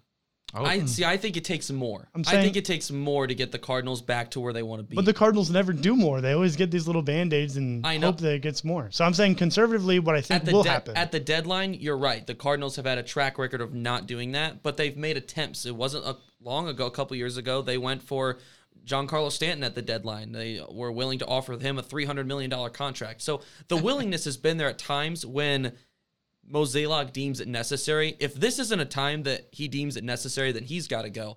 [0.55, 1.03] Oh, I see.
[1.03, 2.09] I think it takes more.
[2.15, 4.63] I'm I saying- think it takes more to get the Cardinals back to where they
[4.63, 4.95] want to be.
[4.95, 6.21] But the Cardinals never do more.
[6.21, 8.09] They always get these little band aids and I know.
[8.09, 8.89] hope that it gets more.
[8.91, 10.95] So I'm saying conservatively, what I think will de- happen.
[10.97, 12.27] at the deadline, you're right.
[12.27, 15.65] The Cardinals have had a track record of not doing that, but they've made attempts.
[15.65, 18.39] It wasn't a long ago, a couple years ago, they went for
[18.87, 20.33] Giancarlo Stanton at the deadline.
[20.33, 23.23] They were willing to offer him a $300 million contract.
[23.23, 25.73] So the willingness has been there at times when
[26.51, 28.17] Mozeliak deems it necessary.
[28.19, 31.37] If this isn't a time that he deems it necessary, then he's got to go.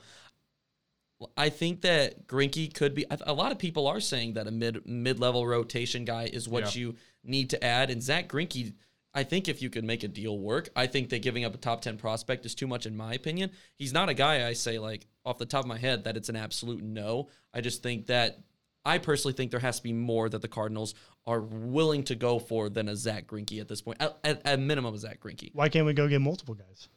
[1.38, 3.06] I think that Greinke could be.
[3.10, 6.76] A lot of people are saying that a mid mid level rotation guy is what
[6.76, 6.82] Yeah.
[6.82, 7.90] you need to add.
[7.90, 8.74] And Zach Greinke,
[9.16, 11.58] I think if you could make a deal work, I think that giving up a
[11.58, 13.52] top ten prospect is too much in my opinion.
[13.78, 16.30] He's not a guy I say like off the top of my head that it's
[16.30, 17.30] an absolute no.
[17.54, 18.40] I just think that
[18.86, 20.94] I personally think there has to be more that the Cardinals
[21.26, 24.00] are willing to go for than a Zach Greinke at this point.
[24.00, 25.50] At, at, at minimum, a Zach Greinke.
[25.54, 26.88] Why can't we go get multiple guys?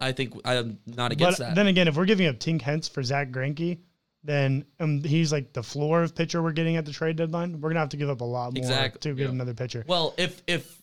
[0.00, 1.54] I think I'm not against but that.
[1.54, 3.78] then again, if we're giving up Tink Hence for Zach Greinke,
[4.24, 7.60] then um, he's like the floor of pitcher we're getting at the trade deadline.
[7.60, 9.30] We're gonna have to give up a lot more Exact- to get yeah.
[9.30, 9.84] another pitcher.
[9.86, 10.81] Well, if if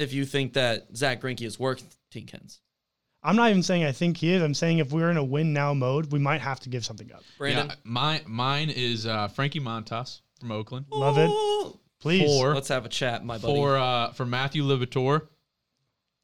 [0.00, 2.60] if you think that Zach Greinke is worth Tink Hence,
[3.22, 4.42] I'm not even saying I think he is.
[4.42, 7.12] I'm saying if we're in a win now mode, we might have to give something
[7.12, 7.22] up.
[7.38, 10.86] Brandon, Yeah, my mine is uh, Frankie Montas from Oakland.
[10.90, 11.28] Love it.
[11.28, 11.78] Ooh.
[12.00, 12.24] Please.
[12.24, 12.54] Four.
[12.54, 13.52] let's have a chat, my buddy.
[13.54, 15.26] For uh, for Matthew Liberatore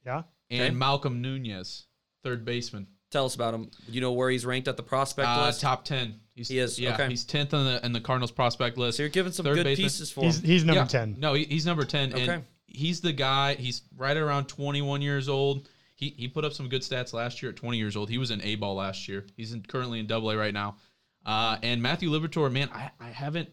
[0.06, 0.22] Yeah.
[0.50, 0.74] and Okay.
[0.74, 1.84] Malcolm Nunez,
[2.24, 2.86] third baseman.
[3.10, 3.70] Tell us about him.
[3.88, 5.60] You know where he's ranked at the prospect Uh, list.
[5.60, 6.20] top ten.
[6.34, 7.08] He's, He is, Yeah, okay.
[7.08, 8.96] he's tenth on the in the Cardinals prospect list.
[8.96, 9.84] so you're giving some third good baseman.
[9.84, 10.44] pieces for He's him.
[10.46, 10.86] he's number Yeah.
[10.86, 11.16] ten.
[11.18, 12.26] No, he, he's number ten, Okay.
[12.28, 13.54] and he's the guy.
[13.54, 15.68] He's right around 21 years old.
[15.94, 18.10] He he put up some good stats last year at 20 years old.
[18.10, 19.26] He was in A ball last year.
[19.36, 20.76] He's in, currently in Double A right now.
[21.24, 23.48] Uh, and Matthew Liberatore, man, I, I haven't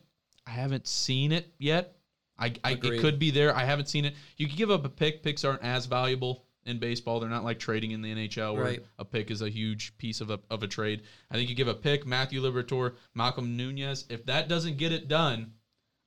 [0.46, 1.96] I haven't seen it yet.
[2.38, 3.56] I, I it could be there.
[3.56, 4.16] I haven't seen it.
[4.38, 5.24] You could give up a pick.
[5.24, 7.20] Picks aren't as valuable in baseball.
[7.20, 8.86] They're not like trading in the NHL where Right.
[8.98, 11.04] a pick is a huge piece of a, of a trade.
[11.30, 14.06] I think you give a pick, Matthew Liberatore, Malcolm Nunez.
[14.10, 15.54] If that doesn't get it done,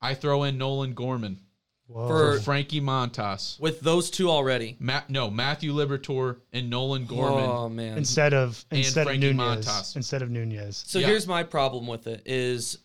[0.02, 1.40] I throw in Nolan Gorman
[1.88, 2.08] Whoa.
[2.08, 3.58] for For- Frankie Montas.
[3.60, 4.76] With those two already.
[4.80, 7.44] Matt, no, Matthew Liberatore and Nolan Gorman.
[7.48, 7.96] Oh man.
[7.98, 9.66] instead of And instead of Frankie Nunez.
[9.66, 9.96] Montas.
[9.96, 10.82] Instead of Nunez.
[10.86, 11.06] So Yeah.
[11.08, 12.78] here's my problem with it: is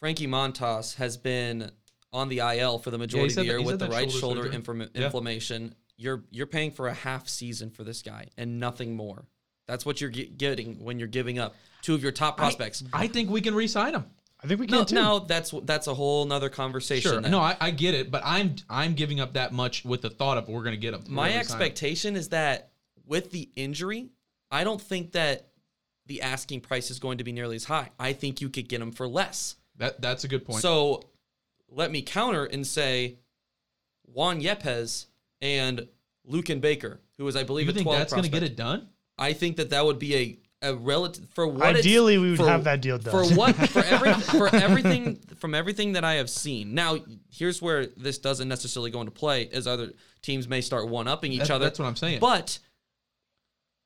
[0.00, 1.70] Frankie Montas has been
[2.12, 4.42] on the IL for the majority said of the year he with the right shoulder
[4.42, 4.60] shoulder surgery.
[4.62, 5.04] inflam- Yeah.
[5.06, 5.74] inflammation.
[5.96, 9.24] You're you're paying for a half season for this guy and nothing more.
[9.66, 12.84] That's what you're getting when you're giving up two of your top prospects.
[12.92, 14.04] I think we can re-sign him.
[14.44, 14.94] I think we can no, too.
[14.94, 17.10] no, that's that's a whole nother conversation.
[17.10, 17.20] Sure.
[17.20, 17.30] then.
[17.30, 20.36] No, I, I get it, but I'm I'm giving up that much with the thought
[20.36, 21.02] of we're going to get him.
[21.08, 21.40] My gonna re-sign him.
[21.40, 22.70] expectation is that
[23.06, 24.10] with the injury,
[24.50, 25.48] I don't think that
[26.06, 27.90] the asking price is going to be nearly as high.
[27.98, 29.56] I think you could get him for less.
[29.76, 30.60] that that's a good point.
[30.60, 31.02] So
[31.70, 33.16] let me counter and say
[34.04, 35.06] Juan Yepez
[35.40, 35.88] and
[36.30, 38.56] Luken Baker, who is, I believe, you a think 12 that's going to get it
[38.56, 38.88] done?
[39.18, 42.48] I think that that would be a, a relative for what Ideally, we would for-
[42.48, 43.12] have that deal done.
[43.12, 46.74] for what for every for everything from everything that I have seen.
[46.74, 46.98] Now,
[47.30, 51.32] here's where this doesn't necessarily go into play, as other teams may start one upping
[51.32, 51.64] each That- other.
[51.66, 52.20] that's what I'm saying.
[52.20, 52.58] But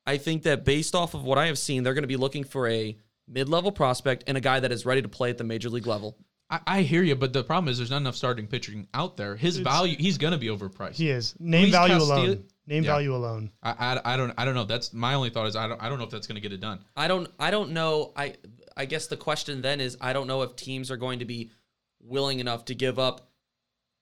[0.05, 2.43] I think that based off of what I have seen, they're going to be looking
[2.43, 5.69] for a mid-level prospect and a guy that is ready to play at the major
[5.69, 6.17] league level.
[6.49, 9.35] I, I hear you, but the problem is there's not enough starting pitching out there.
[9.35, 10.95] His value, he's going to be overpriced.
[10.95, 12.43] he is name Luis value Castillo- alone.
[12.67, 12.91] Name Yeah.
[12.91, 13.51] value alone.
[13.63, 13.71] I,
[14.03, 14.63] I, I don't I don't know.
[14.63, 16.53] That's my only thought is I don't I don't know if that's going to get
[16.53, 16.79] it done.
[16.95, 18.13] I don't I don't know.
[18.15, 18.35] I
[18.77, 21.49] I guess the question then is I don't know if teams are going to be
[21.99, 23.27] willing enough to give up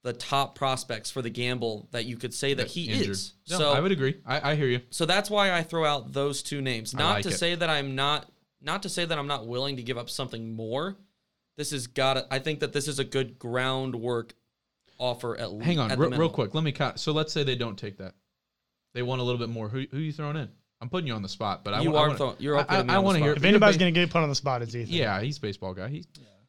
[0.03, 3.09] the top prospects for the gamble that you could say that he Injured.
[3.09, 3.33] is.
[3.49, 4.17] No, so I would agree.
[4.25, 4.81] I, I hear you.
[4.89, 6.93] so that's why I throw out those two names.
[6.93, 7.37] Not like to it.
[7.37, 8.29] say that I'm not
[8.61, 10.97] not to say that I'm not willing to give up something more.
[11.57, 14.33] This has got to I think that this is a good groundwork
[14.99, 16.53] offer at Hang on, at the real, real quick.
[16.55, 16.99] Let me count.
[16.99, 18.13] So let's say they don't take that.
[18.93, 19.67] They want a little bit more.
[19.69, 20.49] Who who you throwing in?
[20.79, 22.63] I'm putting you on the spot, but I You I are wanna- throwing- you're I,
[22.63, 24.61] putting I, want to hear If anybody's ba- going to get put on the spot,
[24.61, 24.93] it's Ethan.
[24.93, 25.87] Yeah, he's a baseball guy.
[25.89, 26.45] He's Here we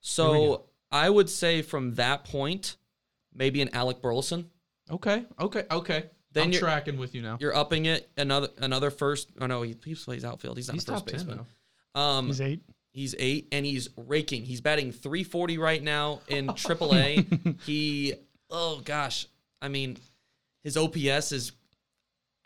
[0.00, 2.76] So I would say from that point,
[3.34, 4.48] maybe an Alec Burleson.
[4.90, 6.04] okay, okay, okay.
[6.32, 7.38] Then I'm you're- tracking with you now.
[7.40, 9.30] You're upping it another another first.
[9.40, 10.56] Oh no, he, he plays outfield.
[10.56, 11.46] He's not He's a first top baseman.
[11.94, 12.00] now.
[12.00, 12.62] Um, He's eight.
[12.96, 14.46] He's eight and he's raking.
[14.46, 17.60] He's batting 340 right now in AAA.
[17.60, 18.14] he,
[18.48, 19.26] oh gosh,
[19.60, 19.98] I mean,
[20.64, 21.52] his OPS is,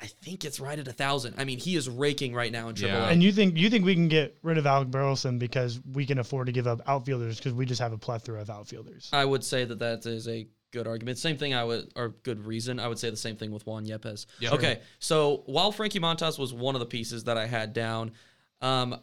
[0.01, 1.37] I think it's right at a thousand.
[1.39, 2.89] I mean, he is raking right now in AAA.
[2.89, 3.09] Yeah.
[3.11, 6.19] And you think you think we can get rid of Alec Burleson because we can
[6.19, 9.09] afford to give up outfielders because we just have a plethora of outfielders.
[9.13, 11.19] I would say that that is a good argument.
[11.19, 11.55] Same thing.
[11.55, 12.81] I would or good reason.
[12.81, 14.27] I would say the same thing with Juan Yepez.
[14.41, 14.51] Yeah.
[14.51, 18.11] Okay, so while Frankie Montas was one of the pieces that I had down,
[18.61, 18.99] um,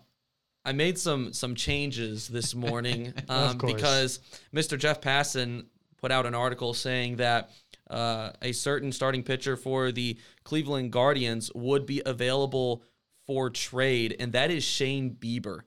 [0.67, 4.19] I made some some changes this morning um, because
[4.53, 4.77] Mr.
[4.77, 7.51] Jeff Passan put out an article saying that
[7.89, 12.83] uh, a certain starting pitcher for the Cleveland Guardians would be available
[13.25, 15.61] for trade, and that is Shane Bieber.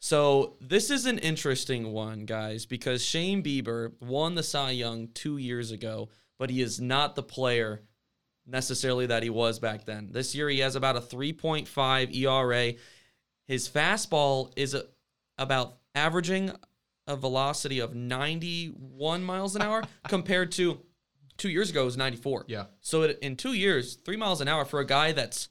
[0.00, 5.36] So this is an interesting one, guys, because Shane Bieber won the Cy Young two
[5.36, 6.08] years ago,
[6.38, 7.82] but he is not the player
[8.46, 10.08] necessarily that he was back then.
[10.10, 12.74] This year he has about a 3.5 ERA.
[13.48, 14.84] His fastball is a
[15.38, 16.52] about averaging
[17.06, 20.80] a velocity of 91 miles an hour compared to
[21.38, 22.44] two years ago it was 94.
[22.48, 22.64] Yeah.
[22.80, 25.48] So it, in two years, three miles an hour for a guy that's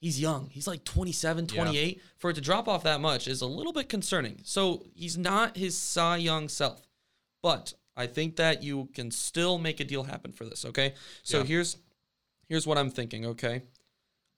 [0.00, 2.00] he's young, he's like 27, 28.
[2.18, 4.40] For it to drop off that much is a little bit concerning.
[4.44, 6.80] So he's not his Cy Young self,
[7.42, 10.64] but I think that you can still make a deal happen for this.
[10.64, 10.94] Okay.
[11.22, 11.44] So Yeah.
[11.44, 11.76] here's
[12.48, 13.26] here's what I'm thinking.
[13.26, 13.62] Okay.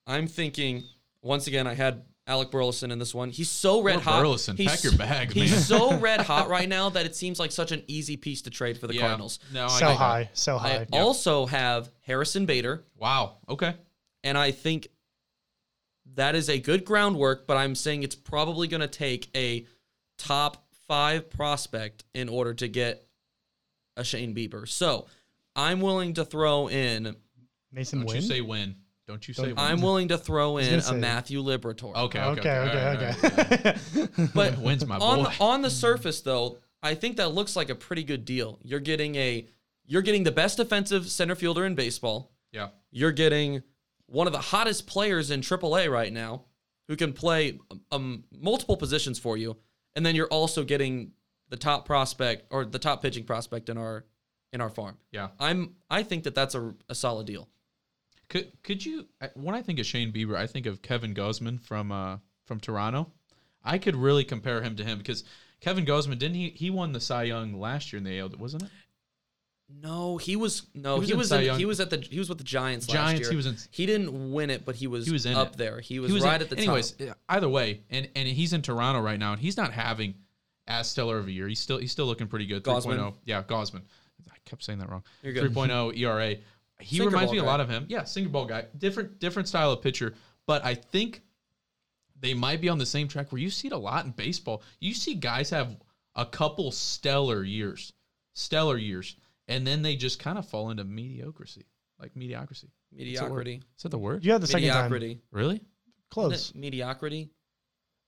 [0.06, 0.82] I'm thinking
[1.22, 1.66] once again.
[1.66, 3.30] I had Alec Burleson in this one.
[3.30, 4.20] He's so red Poor hot.
[4.20, 4.56] Burleson.
[4.56, 5.60] He's, Pack your bag, He's man.
[5.60, 8.78] so red hot right now that it seems like such an easy piece to trade
[8.78, 9.00] for the Yeah.
[9.02, 9.40] Cardinals.
[9.52, 9.96] No, I so get that.
[9.96, 10.86] high, so I high.
[10.92, 13.38] also have Harrison Bader, Wow.
[13.48, 13.74] Okay.
[14.22, 14.86] and I think
[16.14, 19.66] that is a good groundwork, but I'm saying it's probably going to take a
[20.18, 23.04] top five prospect in order to get
[23.96, 24.68] a Shane Bieber.
[24.68, 25.06] So
[25.56, 27.16] I'm willing to throw in.
[27.74, 28.16] Masyn Don't Winn.
[28.16, 28.76] you say win.
[29.12, 31.94] Don't you say Don't- I'm willing to throw was in gonna a say- Matthew Liberatore.
[31.94, 32.20] okay.
[32.22, 32.40] Okay.
[32.40, 33.68] okay, All okay, right, all right, okay.
[33.96, 34.30] all right.
[34.34, 35.32] But Wins my on boy.
[35.38, 38.58] on the surface, though, I think that looks like a pretty good deal.
[38.62, 39.46] You're getting a
[39.86, 42.32] you're getting the best defensive center fielder in baseball.
[42.52, 42.68] Yeah.
[42.90, 43.62] You're getting
[44.06, 46.44] one of the hottest players in AAA right now,
[46.88, 47.58] who can play
[47.90, 49.56] um, multiple positions for you,
[49.94, 51.12] and then you're also getting
[51.50, 54.04] the top prospect or the top pitching prospect in our
[54.54, 54.96] in our farm.
[55.10, 55.28] Yeah.
[55.38, 57.48] I'm I think that that's a, a solid deal.
[58.32, 61.92] Could could you when I think of Shane Bieber, I think of Kevin Gausman from
[61.92, 62.16] uh
[62.46, 63.12] from Toronto.
[63.62, 65.22] I could really compare him to him because
[65.60, 68.62] Kevin Gausman didn't he he won the Cy Young last year in the AL, wasn't
[68.62, 68.70] it?
[69.68, 72.30] No, he was no, He was he was in, he was at the he was
[72.30, 73.30] with the Giants, last Giants, year.
[73.30, 75.56] he was in- He didn't win it, but he was He was up it.
[75.58, 75.80] there.
[75.80, 77.18] He was, in- right at the anyways, top.
[77.28, 80.14] either way, and and he's in Toronto right now, and he's not having
[80.66, 81.48] as stellar of a year.
[81.48, 82.64] He's still he's still looking pretty good.
[82.64, 82.96] Gausman.
[82.98, 83.14] 3.0.
[83.24, 83.82] Yeah, Gausman.
[84.30, 85.04] I kept saying that wrong.
[85.22, 85.52] You're good.
[85.52, 86.36] 3.0 ERA.
[86.82, 87.86] He Sinker reminds ball me a lot of him.
[87.88, 88.66] Yeah, single ball guy.
[88.76, 90.14] Different different style of pitcher,
[90.46, 91.22] but I think
[92.20, 94.62] they might be on the same track where you see it a lot in baseball.
[94.80, 95.76] You see guys have
[96.14, 97.92] a couple stellar years,
[98.34, 99.16] stellar years,
[99.48, 101.66] and then they just kind of fall into mediocrity,
[101.98, 102.70] like mediocrity.
[102.96, 103.46] Is that the word?
[103.46, 103.62] Mediocrity.
[103.76, 104.24] Is that the word?
[104.24, 104.90] You had the second time.
[104.90, 105.20] Mediocrity.
[105.30, 105.60] Really?
[106.10, 106.54] Close.
[106.54, 107.30] Mediocrity.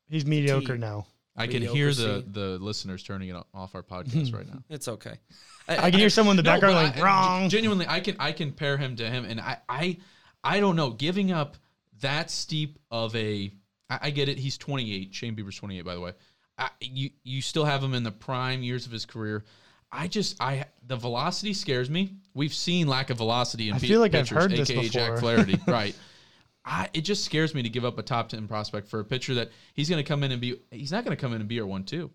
[0.08, 0.78] He's mediocre T.
[0.78, 1.06] now.
[1.36, 4.62] I can hear the the listeners turning it off our podcast right now.
[4.70, 5.14] It's okay.
[5.68, 7.48] I can hear someone in the No, background but like I- wrong.
[7.48, 9.96] Genuinely, I can I can pair him to him, and I I
[10.44, 10.90] I don't know.
[10.90, 11.56] Giving up
[12.00, 13.50] that steep of a,
[13.88, 14.38] I, I get it.
[14.38, 15.14] He's 28.
[15.14, 16.12] Shane Bieber's 28, by the way.
[16.58, 19.44] I, you you still have him in the prime years of his career.
[19.90, 22.16] I just I the velocity scares me.
[22.34, 25.14] We've seen lack of velocity in I pi- feel like I've heard this aka Jack
[25.14, 25.34] before.
[25.34, 25.96] Flaherty, right?
[26.64, 29.34] I, it just scares me to give up a top 10 prospect for a pitcher
[29.34, 30.60] that he's going to come in and be.
[30.70, 32.10] He's not going to come in and be our one two.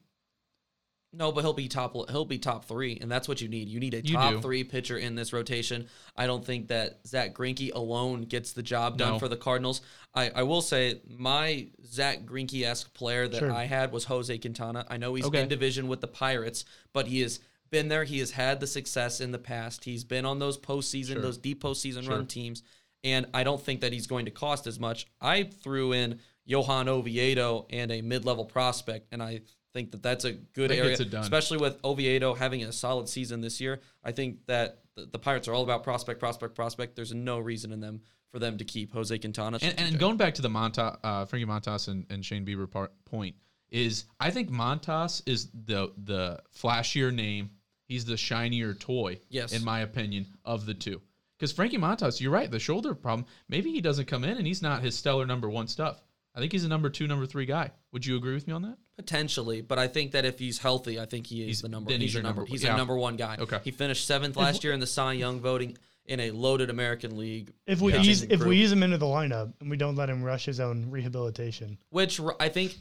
[1.12, 1.96] No, but he'll be top.
[2.12, 3.68] He'll be top three, and that's what you need.
[3.68, 4.42] You need a You top do.
[4.42, 5.88] three pitcher in this rotation.
[6.16, 9.20] I don't think that Zach Greinke alone gets the job done No.
[9.20, 9.82] for the Cardinals.
[10.14, 13.52] I, I will say my Zach Greinke esque player that Sure.
[13.52, 14.86] I had was Jose Quintana.
[14.88, 15.42] I know he's Okay.
[15.42, 17.40] in division with the Pirates, but he has
[17.72, 18.04] been there.
[18.04, 19.86] He has had the success in the past.
[19.86, 21.22] He's been on those postseason, Sure.
[21.24, 22.18] those deep postseason Sure.
[22.18, 22.62] run teams,
[23.04, 25.08] and I don't think that he's going to cost as much.
[25.22, 29.42] I threw in Johan Oviedo and a mid level prospect, and I
[29.74, 33.42] think that that's a good area, gets it especially with Oviedo having a solid season
[33.42, 33.82] this year.
[34.04, 36.96] I think that the, the Pirates are all about prospect, prospect, prospect.
[36.96, 39.60] There's no reason in them for them to keep Jose Quintana.
[39.62, 42.92] And, and going back to the Monta, uh, Frankie Montas and, and Shane Bieber part,
[43.06, 43.36] point
[43.70, 47.52] is, I think Montas is the the flashier name.
[47.86, 49.52] He's the shinier toy, Yes.
[49.52, 51.02] in my opinion, of the two.
[51.39, 53.25] Because Frankie Montas, you're right, the shoulder problem.
[53.47, 56.02] Maybe he doesn't come in and he's not his stellar number one stuff.
[56.36, 57.71] I think he's a number two, number three guy.
[57.93, 58.78] Would you agree with me on that?
[58.97, 61.89] Potentially, but I think that if he's healthy, I think he is He's- the number.
[61.91, 62.41] then He's, he's a your number.
[62.41, 62.73] number- He's yeah.
[62.73, 63.38] a number one guy.
[63.39, 63.60] Okay.
[63.63, 67.52] He finished seventh last year in the Cy Young voting in a loaded American League.
[67.65, 68.02] If we Yeah.
[68.02, 70.60] ease if we ease him into the lineup and we don't let him rush his
[70.60, 72.75] own rehabilitation, which I think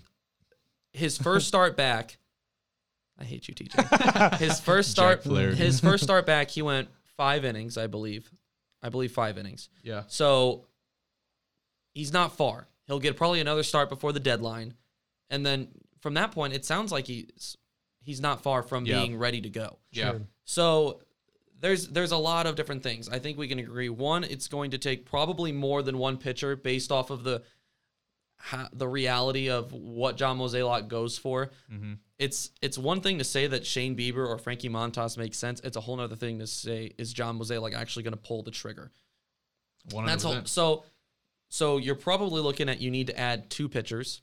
[0.93, 2.19] his first start back.
[3.21, 4.39] I hate you, TJ.
[4.39, 8.31] His first start, his first start back, he went five innings, I believe.
[8.83, 9.69] I believe five innings.
[9.83, 10.05] Yeah.
[10.09, 10.67] So
[11.95, 12.69] he's not far.
[12.87, 14.75] He'll get probably another start before the deadline,
[15.31, 15.69] and then
[16.01, 17.57] from that point, it sounds like he's
[18.03, 19.01] he's not far from Yeah.
[19.01, 19.79] being ready to go.
[19.93, 20.11] Yeah.
[20.13, 20.23] Sure.
[20.45, 21.01] So
[21.61, 23.09] there's there's a lot of different things.
[23.09, 23.89] I think we can agree.
[23.89, 27.43] One, it's going to take probably more than one pitcher based off of the
[28.41, 31.51] ha, the reality of what John Mozeliak goes for.
[31.73, 31.95] Mm-hmm.
[32.19, 35.61] It's it's one thing to say that Shane Bieber or Frankie Montas makes sense.
[35.63, 38.51] It's a whole other thing to say is John Mozeliak actually going to pull the
[38.51, 38.91] trigger.
[39.91, 40.07] 100%.
[40.07, 40.45] That's all.
[40.45, 40.85] So
[41.49, 44.23] so you're probably looking at you need to add two pitchers,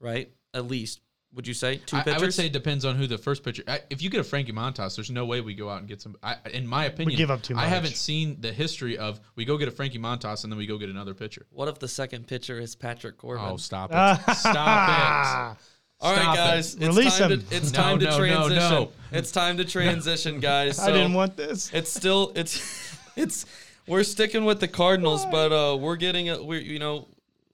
[0.00, 0.32] right?
[0.54, 1.00] At least
[1.34, 2.20] would you say two I, pitchers?
[2.22, 3.62] I would say it depends on who the first pitcher.
[3.66, 6.02] I, if you get a Frankie Montas, there's no way we go out and get
[6.02, 6.16] some.
[6.22, 7.64] I, in my opinion, we give up too much.
[7.64, 10.66] I haven't seen the history of we go get a Frankie Montas and then we
[10.66, 11.46] go get another pitcher.
[11.50, 13.44] what if the second pitcher is Patrick Corbin?
[13.46, 13.90] Oh, stop
[14.28, 14.34] it!
[14.34, 15.62] stop it!
[16.00, 16.36] All right, Stop it.
[16.38, 16.74] guys.
[16.74, 17.42] It's Release time him.
[17.46, 18.58] to it's No, time to no, no, transition.
[18.70, 18.92] no.
[19.12, 20.78] It's time to transition, guys.
[20.80, 21.70] I didn't want this.
[21.72, 23.46] it's still it's it's
[23.86, 27.06] we're sticking with the Cardinals, but uh we're getting a we're you know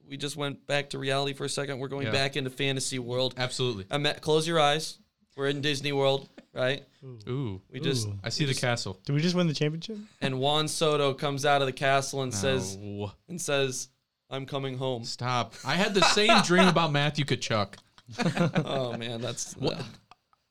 [0.09, 1.79] we just went back to reality for a second.
[1.79, 2.11] We're going Yeah.
[2.11, 3.35] back into fantasy world.
[3.37, 3.85] Absolutely.
[3.91, 4.97] I'm at, close your eyes.
[5.37, 6.83] We're in Disney World, right?
[7.29, 7.61] Ooh.
[7.71, 8.19] We just Ooh.
[8.23, 8.99] I see the castle.
[9.05, 9.97] Did we just win the championship?
[10.21, 13.87] and Juan Soto comes out of the castle and says and says,
[14.29, 15.53] "I'm coming home." Stop.
[15.63, 17.75] I had the same dream about Matthew Tkachuk.
[18.65, 19.79] Oh man, that's What?
[19.79, 19.83] uh,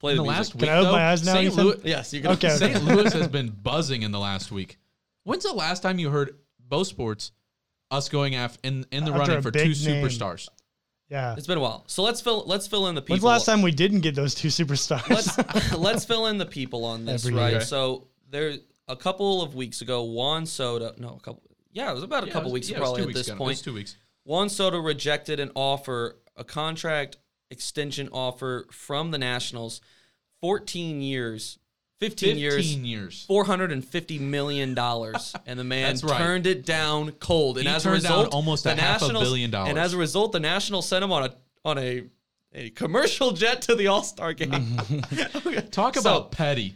[0.01, 0.39] play In the, the music.
[0.39, 1.55] last Can week, I open though, my eyes now, St.
[1.55, 2.31] Louis, Yes, you can.
[2.33, 2.49] Okay.
[2.51, 2.85] St.
[2.85, 4.79] Louis has been buzzing in the last week.
[5.25, 7.33] When's the last time you heard Bo Sports
[7.91, 9.75] us going after in in the After running for two name.
[9.75, 10.49] superstars?
[11.09, 11.35] Yeah.
[11.39, 11.85] It's been a while.
[11.87, 13.15] So let's fill let's fill in the people.
[13.15, 15.09] When's the last time we didn't get those two superstars?
[15.09, 17.51] let's let's fill in the people on this, Every right?
[17.53, 17.61] year.
[17.63, 18.55] So there
[18.89, 20.95] a couple of weeks ago, Juan Soto.
[20.99, 21.43] No, a couple.
[21.73, 23.19] Yeah, it was about a Yeah, couple was- weeks yeah, it was probably at weeks
[23.21, 23.35] this ago.
[23.37, 23.49] It point.
[23.49, 23.97] was two weeks.
[24.25, 27.17] Juan Soto rejected an offer, a contract
[27.51, 29.81] extension offer from the Nationals,
[30.43, 31.59] 14 years,
[32.01, 33.25] 15 years, 15 years.
[33.27, 36.19] 450 million dollars, and the man right.
[36.19, 37.59] turned it down cold.
[37.59, 39.71] And He as a result, almost a half a billion dollars.
[39.71, 41.35] And as a result, the Nationals sent him on a
[41.65, 42.05] on a
[42.55, 44.77] a commercial jet to the All Star game.
[45.71, 46.75] Talk So- about petty.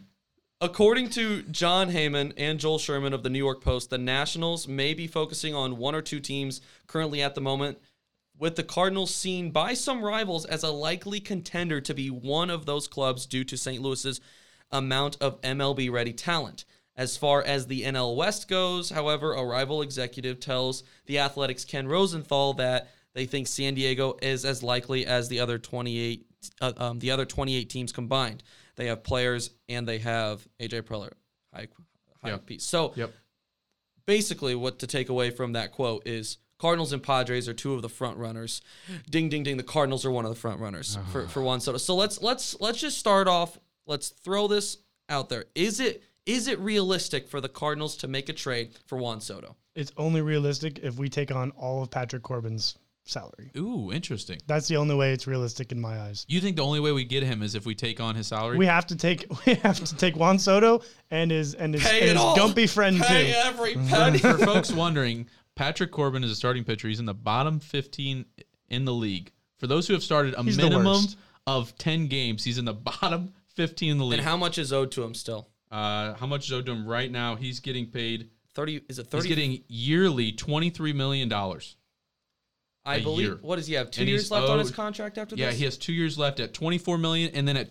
[0.61, 4.95] According to Jon Heyman and Joel Sherman of the New York Post, the Nationals may
[4.95, 7.79] be focusing on one or two teams currently at the moment,
[8.39, 12.65] with the Cardinals seen by some rivals as a likely contender to be one of
[12.65, 13.83] those clubs due to St.
[13.83, 14.21] Louis's
[14.73, 16.65] amount of MLB ready talent.
[16.97, 21.89] As far as the NL West goes, however, a rival executive tells the Athletic's Ken
[21.89, 26.27] Rosenthal that they think San Diego is as likely as the other 28
[26.61, 28.43] uh, um, the other 28 teams combined.
[28.77, 31.13] They have players and they have AJ Preller,
[31.55, 31.69] high
[32.23, 32.47] high Yep.
[32.47, 32.65] piece.
[32.65, 33.13] So Yep.
[34.07, 37.83] basically what to take away from that quote is Cardinals and Padres are two of
[37.83, 38.61] the front runners.
[39.11, 41.79] Ding ding ding the Cardinals are one of the front runners for, for Juan Soto.
[41.79, 45.47] So let's let's let's just start off let's throw this out there.
[45.55, 49.57] Is it is it realistic for the Cardinals to make a trade for Juan Soto?
[49.75, 53.51] it's only realistic if we take on all of Patrick Corbin's salary.
[53.57, 54.39] Ooh, interesting.
[54.47, 56.27] That's the only way it's realistic in my eyes.
[56.29, 58.59] You think the only way we get him is if we take on his salary?
[58.59, 62.01] We have to take we have to take Juan Soto and his and his, Pay
[62.03, 62.37] and it his all.
[62.37, 63.39] gumpy friend Pay too.
[63.45, 64.19] every penny.
[64.19, 66.87] For folks wondering, Patrick Corbin is a starting pitcher.
[66.89, 68.25] He's in the bottom 15
[68.69, 69.33] in the league.
[69.59, 71.17] For those who have started a He's the minimum worst.
[71.47, 73.33] of 10 games, he's in the bottom
[73.69, 74.19] 15 in the league.
[74.19, 75.49] and how much is owed to him still?
[75.71, 77.37] uh, how much is owed to him right now?
[77.37, 78.29] He's getting paid.
[78.55, 81.33] 30 is it 30 He's getting yearly $23 million.
[81.33, 83.39] I a believe year.
[83.41, 83.91] what does he have?
[83.93, 85.55] 2 And years left on his contract after Yeah, this?
[85.55, 87.71] Yeah, he has two years left at 24 million, and then at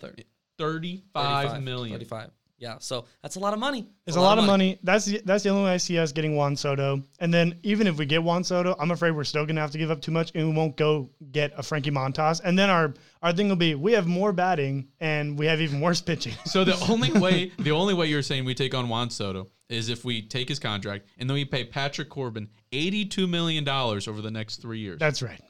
[0.58, 1.94] 35 million.
[1.98, 2.30] 35.
[2.62, 3.88] Yeah, so that's a lot of money.
[4.06, 4.78] It's a lot of money.
[4.84, 7.02] That's the, that's the only way I see us getting Juan Soto.
[7.18, 9.78] And then even if we get Juan Soto, I'm afraid we're still gonna have to
[9.78, 12.40] give up too much, and we won't go get a Frankie Montas.
[12.44, 15.80] And then our our thing will be we have more batting and we have even
[15.80, 16.34] worse pitching.
[16.44, 19.88] So the only way, the only way you're saying we take on Juan Soto is
[19.88, 24.22] if we take his contract and then we pay Patrick Corbin 82 million dollars over
[24.22, 25.00] the next three years.
[25.00, 25.40] That's right.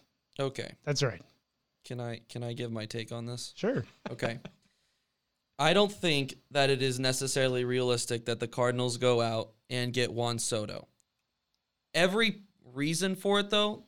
[0.40, 0.72] Okay.
[0.86, 1.20] That's right.
[1.84, 3.52] Can I can I give my take on this?
[3.54, 3.84] Sure.
[4.10, 4.38] Okay.
[5.62, 10.12] I don't think that it is necessarily realistic that the Cardinals go out and get
[10.12, 10.88] Juan Soto.
[11.94, 12.42] Every
[12.74, 13.84] reason for it, though,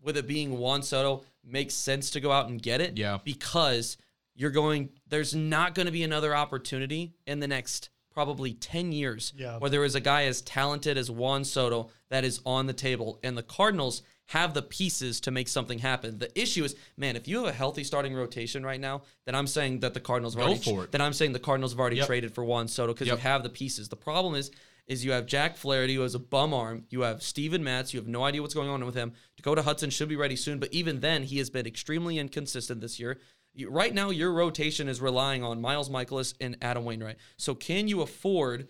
[0.00, 2.96] with it being Juan Soto, makes sense to go out and get it.
[2.96, 3.18] Yeah.
[3.24, 3.96] Because
[4.36, 9.32] you're going, there's not going to be another opportunity in the next probably 10 years
[9.36, 9.58] Yeah.
[9.58, 13.18] where there is a guy as talented as Juan Soto that is on the table.
[13.24, 16.18] And the Cardinals have the pieces to make something happen.
[16.18, 19.46] The issue is, man, if you have a healthy starting rotation right now, then I'm
[19.46, 20.92] saying that the Cardinals have Go already for it.
[20.92, 22.06] then I'm saying the Cardinals have already Yep.
[22.06, 23.18] traded for Juan Soto because Yep.
[23.18, 23.88] you have the pieces.
[23.88, 24.50] The problem is
[24.88, 26.84] is you have Jack Flaherty who has a bum arm.
[26.90, 27.92] You have Steven Matz.
[27.92, 29.14] You have no idea what's going on with him.
[29.36, 33.00] Dakota Hudson should be ready soon, but even then, he has been extremely inconsistent this
[33.00, 33.18] year.
[33.52, 37.16] You, right now, your rotation is relying on Miles Mikolas and Adam Wainwright.
[37.36, 38.68] So, can you afford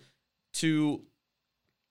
[0.53, 1.03] to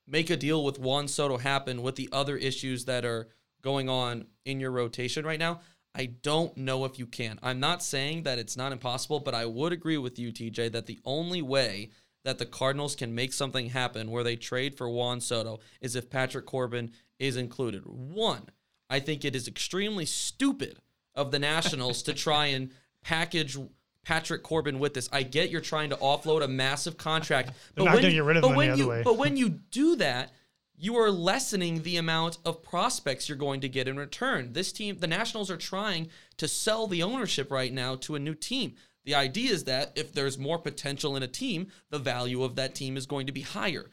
[0.08, 3.28] make a deal with Juan Soto happen with the other issues that are
[3.66, 5.58] going on in your rotation right now?
[5.92, 7.40] I don't know if you can.
[7.42, 10.86] I'm not saying that it's not impossible, but I would agree with you, TJ, that
[10.86, 11.90] the only way
[12.24, 16.08] that the Cardinals can make something happen where they trade for Juan Soto is if
[16.08, 17.82] Patrick Corbin is included.
[17.86, 18.42] One,
[18.88, 20.78] I think it is extremely stupid
[21.16, 22.70] of the Nationals to try and
[23.02, 23.58] package
[24.04, 25.08] Patrick Corbin with this.
[25.12, 28.42] I get you're trying to offload a massive contract, but not when you- rid of
[28.42, 29.02] but when other you- way.
[29.02, 30.32] But when you do that,
[30.78, 34.52] you are lessening the amount of prospects you're going to get in return.
[34.52, 38.34] This team, the Nationals are trying to sell the ownership right now to a new
[38.34, 38.74] team.
[39.04, 42.74] The idea is that if there's more potential in a team, the value of that
[42.74, 43.90] team is going to be higher.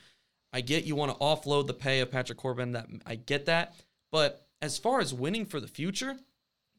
[0.52, 2.74] I get you want to offload the pay of Patrick Corbin.
[2.74, 3.76] That I get that,
[4.12, 6.18] but as far as winning for the future,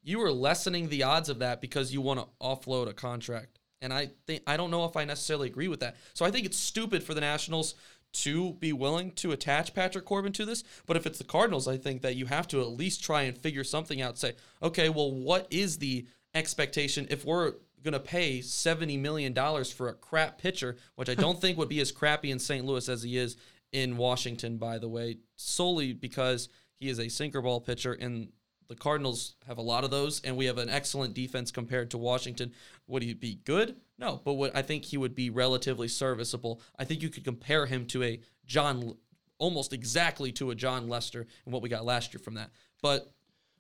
[0.03, 3.59] you are lessening the odds of that because you want to offload a contract.
[3.81, 5.97] And I think I don't know if I necessarily agree with that.
[6.15, 7.75] So I think it's stupid for the Nationals
[8.15, 10.65] to be willing to attach Patrick Corbin to this.
[10.87, 13.37] But if it's the Cardinals, I think that you have to at least try and
[13.37, 14.19] figure something out.
[14.19, 19.35] Say, okay, well, what is the expectation if we're going to pay $70 million
[19.65, 22.65] for a crap pitcher, which I don't think would be as crappy in St.
[22.65, 23.37] Louis as he is
[23.73, 26.49] in Washington, by the way, solely because
[26.79, 28.29] he is a sinker ball pitcher and
[28.69, 31.99] the Cardinals have a lot of those, and we have an excellent defense compared to
[31.99, 32.53] Washington.
[32.87, 33.77] Would he be good?
[33.99, 36.61] No, but what I think he would be relatively serviceable.
[36.79, 38.97] I think you could compare him to a John,
[39.39, 42.51] almost exactly to a John Lester, and what we got last year from that.
[42.83, 43.11] But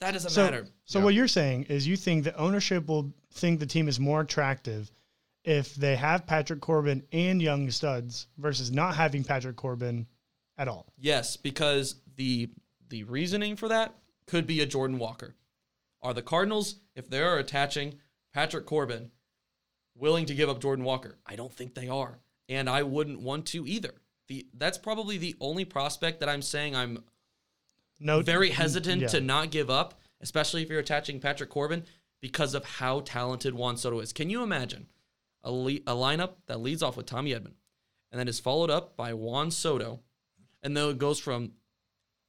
[0.01, 0.67] that doesn't So, matter.
[0.85, 4.21] so what you're saying is you think the ownership will think the team is more
[4.23, 4.91] attractive
[5.45, 10.07] if they have Patrick Corbin and young studs versus not having Patrick Corbin
[10.59, 10.87] at all.
[10.99, 12.49] Yes, because the
[12.91, 13.95] the reasoning for that
[14.27, 15.37] could be a Jordan Walker.
[16.03, 17.95] Are the Cardinals, if they are attaching
[18.33, 19.11] Patrick Corbin,
[19.97, 21.19] willing to give up Jordan Walker?
[21.27, 22.19] I don't think they are,
[22.49, 23.95] and I wouldn't want to either.
[24.29, 27.05] The that's probably the only prospect that I'm saying I'm
[28.01, 29.09] No, very hesitant yeah.
[29.09, 31.85] to not give up, especially if you're attaching Patrick Corbin
[32.21, 34.13] because of how talented Juan Soto is.
[34.15, 34.87] Can you imagine
[35.43, 37.53] a, le- a lineup that leads off with Tommy Edman
[38.11, 40.01] and then is followed up by Juan Soto,
[40.63, 41.53] and then it goes from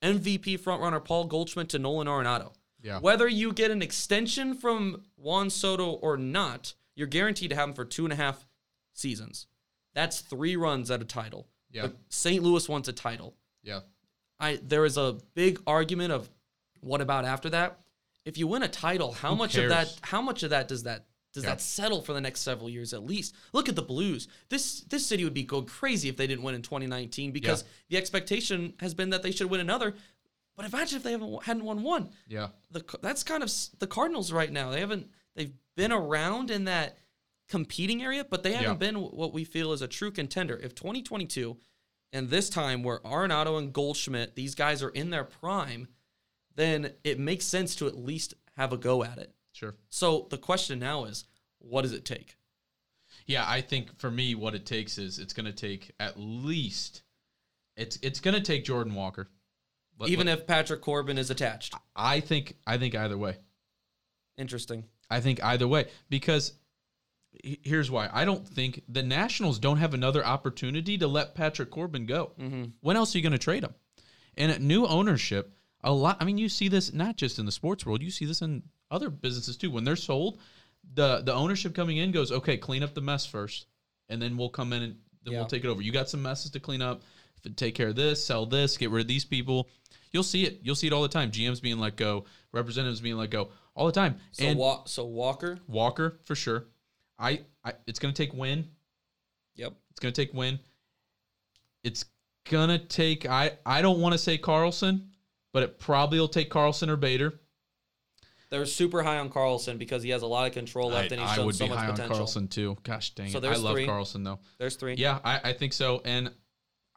[0.01, 2.53] MVP frontrunner Paul Goldschmidt to Nolan Arenado.
[2.81, 2.99] Yeah.
[2.99, 7.75] Whether you get an extension from Juan Soto or not, you're guaranteed to have him
[7.75, 8.45] for two and a half
[8.93, 9.47] seasons.
[9.95, 11.47] That's three runs at a title.
[11.71, 11.83] Yeah.
[11.83, 12.43] But St.
[12.43, 13.35] Louis wants a title.
[13.63, 13.79] Yeah.
[14.39, 16.29] I there is a big argument of
[16.81, 17.79] what about after that?
[18.25, 20.83] If you win a title, how Who much of that how much of that does
[20.83, 21.51] that does Yeah.
[21.51, 23.35] that settle for the next several years at least?
[23.53, 24.27] Look at the Blues.
[24.49, 27.97] This this city would be going crazy if they didn't win in 2019 because the
[27.97, 29.93] expectation has been that they should win another.
[30.55, 32.09] But imagine if they haven't hadn't won one.
[32.27, 32.49] Yeah.
[32.71, 34.71] The that's kind of the Cardinals right now.
[34.71, 36.97] They haven't they've been around in that
[37.47, 38.91] competing area, but they haven't Yeah.
[38.91, 40.57] been what we feel is a true contender.
[40.57, 41.57] If 2022
[42.13, 45.89] and this time where Arenado and Goldschmidt, these guys are in their prime,
[46.55, 49.35] then it makes sense to at least have a go at it.
[49.55, 49.75] Sure.
[49.89, 51.23] So the question now is,
[51.59, 52.35] what does it take?
[53.25, 57.03] Yeah, I think for me, what it takes is it's going to take at least
[57.77, 59.29] it's it's going to take Jordan Walker.
[59.97, 61.73] Let- Even let- if Patrick Corbin is attached.
[61.95, 63.37] I think I think either way.
[64.37, 64.83] Interesting.
[65.09, 66.53] I think either way because
[67.43, 68.09] here's why.
[68.11, 72.31] I don't think the Nationals don't have another opportunity to let Patrick Corbin go.
[72.39, 72.65] Mm-hmm.
[72.81, 73.73] When else are you going to trade him?
[74.35, 75.53] And at new ownership,
[75.83, 76.17] a lot.
[76.19, 78.01] I mean, you see this not just in the sports world.
[78.01, 79.71] You see this in other businesses too.
[79.71, 80.39] When they're sold,
[80.93, 83.67] the the ownership coming in goes, okay, clean up the mess first,
[84.09, 85.39] and then we'll come in and then Yeah.
[85.39, 85.81] we'll take it over.
[85.81, 87.01] You got some messes to clean up.
[87.55, 89.69] Take care of this, sell this, get rid of these people.
[90.11, 90.59] You'll see it.
[90.63, 91.29] You'll see it all the time.
[91.29, 94.19] GMs being let go, representatives being let go all the time.
[94.31, 96.65] So and Wa- so Walker, Walker for sure.
[97.19, 98.67] I, I it's gonna take Winn.
[99.55, 99.73] yep.
[99.91, 100.59] It's gonna take Winn.
[101.83, 102.05] It's
[102.49, 105.11] gonna take I I don't want to say Carlson,
[105.53, 107.39] but it probably will take Carlson or Bader.
[108.55, 111.29] They're super high on Carlson because he has a lot of control left and he's
[111.29, 112.13] I shown would so be much high potential.
[112.13, 112.77] on Carlson too.
[112.83, 113.43] Gosh dang So it.
[113.43, 113.85] I there's love three.
[113.85, 114.39] Carlson though.
[114.57, 114.93] There's three.
[114.93, 116.01] Yeah, I, I think so.
[116.05, 116.31] And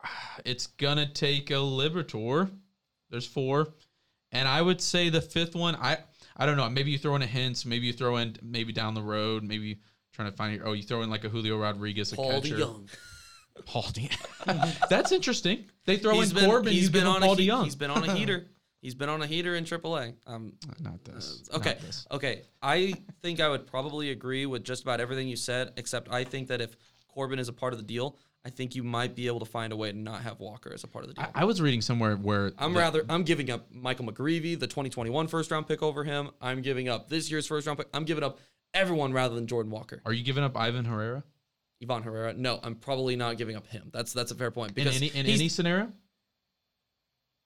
[0.44, 2.48] it's gonna take a Liberatore.
[3.10, 3.74] There's four.
[4.30, 5.98] And I would say the fifth one, I
[6.36, 6.68] I don't know.
[6.70, 7.66] Maybe you throw in a hint.
[7.66, 9.80] maybe you throw in maybe down the road, maybe
[10.12, 12.56] trying to find your oh, you throw in like a Julio Rodriguez, a Paul catcher.
[12.56, 12.88] DeJong.
[13.66, 14.88] Paul DeJong.
[14.88, 15.64] That's interesting.
[15.86, 16.72] They throw He's in been, Corbin.
[16.72, 17.64] he's you been give on Paul a heat, DeJong.
[17.64, 18.46] he's been on a heater.
[18.80, 20.14] He's been on a heater in AAA.
[20.26, 21.42] Um, not this.
[21.52, 22.06] okay, Not this.
[22.12, 22.42] okay.
[22.62, 26.48] I think I would probably agree with just about everything you said, except I think
[26.48, 26.76] that if
[27.08, 29.72] Corbin is a part of the deal, I think you might be able to find
[29.72, 31.26] a way to not have Walker as a part of the deal.
[31.34, 34.68] I, I was reading somewhere where I'm the- rather I'm giving up Michael McGreevy, the
[34.68, 36.30] 2021 first round pick over him.
[36.40, 37.88] I'm giving up this year's first round pick.
[37.92, 38.38] I'm giving up
[38.74, 40.00] everyone rather than Jordan Walker.
[40.06, 41.24] Are you giving up Ivan Herrera
[41.82, 42.32] Ivan Herrera.
[42.34, 43.90] No, I'm probably not giving up him.
[43.92, 45.92] That's that's a fair point in because any in any scenario?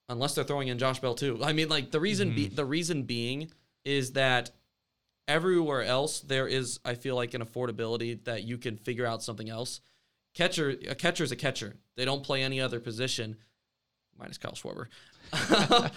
[0.09, 1.39] Unless they're throwing in Josh Bell too.
[1.43, 2.55] I mean, like the reason be, mm-hmm.
[2.55, 3.51] the reason being
[3.85, 4.51] is that
[5.27, 9.49] everywhere else there is, I feel like an affordability that you can figure out something
[9.49, 9.81] else.
[10.33, 11.75] Catcher, a catcher is a catcher.
[11.95, 13.37] They don't play any other position,
[14.17, 14.87] minus Kyle Schwarber.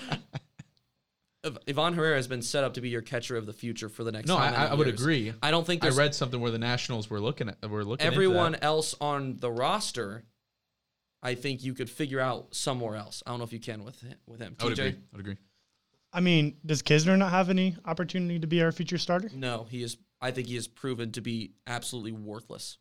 [1.45, 4.05] Iv- Ivan Herrera has been set up to be your catcher of the future for
[4.05, 4.29] the next.
[4.29, 5.33] No, I, I would agree.
[5.43, 8.57] I don't think I read something where the Nationals were looking at were looking everyone
[8.57, 10.25] else on the roster.
[11.27, 13.20] I think you could figure out somewhere else.
[13.27, 14.55] I don't know if you can with him, with him.
[14.61, 14.91] I would agree.
[14.91, 15.37] I would agree.
[16.12, 19.29] I mean, does Knizner not have any opportunity to be our future starter?
[19.35, 19.97] No, he is.
[20.20, 22.79] I think he has proven to be absolutely worthless.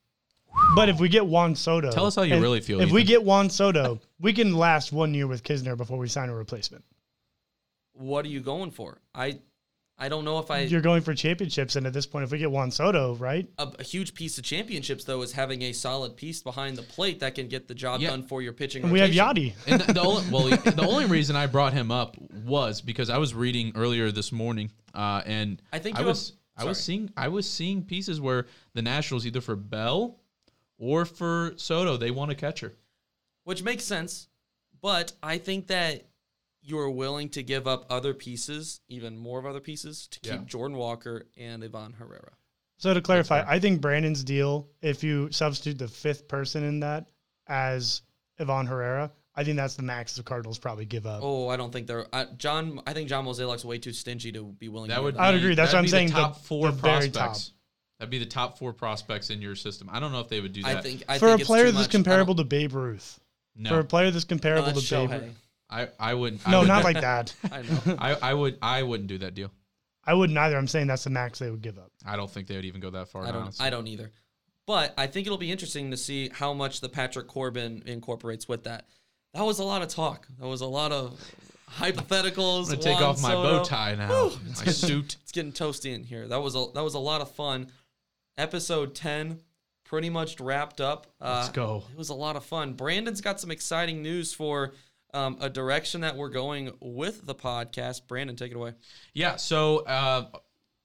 [0.76, 3.24] But if we get Juan Soto, Tell us how you really feel, If we get
[3.24, 6.86] Juan Soto, we can last one year with Knizner before we sign a replacement.
[7.93, 9.02] What are you going for?
[9.16, 9.39] I,
[9.98, 12.38] I don't know if I You're going for championships, and at this point, if we
[12.38, 13.48] get Juan Soto, right?
[13.58, 17.22] a, a huge piece of championships though is having a solid piece behind the plate
[17.22, 18.10] that can get the job Yeah.
[18.10, 18.84] done for your pitching.
[18.84, 19.54] And we have Yadi.
[19.68, 23.18] And the, the only well, the only reason I brought him up was because I
[23.20, 27.10] was reading earlier this morning, uh, and I think I was have- I was seeing
[27.16, 30.20] I was seeing pieces where the Nationals either for Bell
[30.78, 32.74] or for Soto they want a catcher.
[33.46, 34.28] which makes sense.
[34.82, 36.06] But I think that
[36.66, 40.39] you're willing to give up other pieces, even more of other pieces, to keep Yeah.
[40.45, 42.34] Jordan Walker and Ivan Herrera.
[42.78, 47.05] So to clarify, I think Brandon's deal, if you substitute the fifth person in that
[47.47, 48.01] as
[48.39, 51.20] Ivan Herrera, I think that's the max the Cardinals probably give up.
[51.24, 52.82] Oh, I don't think they're uh, John.
[52.88, 54.89] I think John Mozeliak's way too stingy to be willing.
[54.89, 55.18] That to would.
[55.18, 55.55] I'd be- agree.
[55.55, 57.51] That's that'd what I'm saying, The the- top four the very prospects.
[57.99, 59.89] That'd be the top four prospects in your system.
[59.91, 60.84] I don't know if they would do I that.
[60.84, 61.91] think I for think a it's player too that's much.
[61.91, 63.20] comparable to Babe Ruth,
[63.55, 65.36] no, for a player that's comparable no, to that's Babe Ruth,
[65.70, 66.47] I I wouldn't.
[66.47, 67.34] I no, would not not like that.
[67.51, 67.97] I know.
[67.99, 69.51] I, I would I wouldn't do that deal.
[70.05, 70.57] I wouldn't either.
[70.57, 71.91] I'm saying that's the max they would give up.
[72.05, 73.24] I don't think they would even go that far.
[73.24, 73.43] I don't.
[73.43, 73.66] honestly.
[73.66, 74.11] I don't either.
[74.68, 78.63] But I think it'll be interesting to see how much the Patrick Corbin incorporates with
[78.63, 78.88] that.
[79.34, 80.28] That was a lot of talk.
[80.39, 81.20] That was a lot of
[81.70, 82.66] hypotheticals.
[82.66, 83.57] I'm gonna take off my Soto.
[83.59, 84.32] bow tie now.
[84.45, 85.18] my suit.
[85.22, 86.28] It's getting toasty in here.
[86.28, 87.72] That was a that was a lot of fun.
[88.38, 89.39] Episode ten,
[89.84, 91.07] pretty much wrapped up.
[91.20, 91.84] Uh, Let's go.
[91.91, 92.74] It was a lot of fun.
[92.74, 94.74] Brandon's got some exciting news for
[95.16, 98.07] um, a direction that we're going with the podcast.
[98.07, 98.74] Brandon, take it away.
[99.13, 100.26] Yeah, so uh,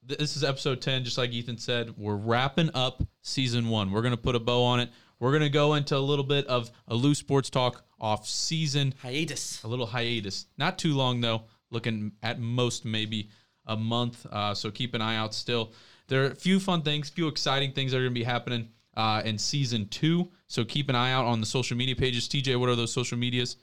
[0.06, 1.96] this is episode 10, just like Ethan said.
[1.98, 3.90] We're wrapping up season one.
[3.90, 4.90] We're going to put a bow on it.
[5.18, 8.94] We're going to go into a little bit of a loose sports talk off season,
[9.02, 9.62] Hiatus.
[9.62, 10.46] a little hiatus.
[10.56, 13.28] Not too long, though, looking at most maybe
[13.66, 14.24] a month.
[14.30, 15.72] Uh, so keep an eye out still.
[16.08, 18.68] There are a few fun things, few exciting things that are going to be happening
[18.96, 20.30] uh, in season two.
[20.46, 22.26] So keep an eye out on the social media pages.
[22.26, 23.56] TJ, what are those social medias?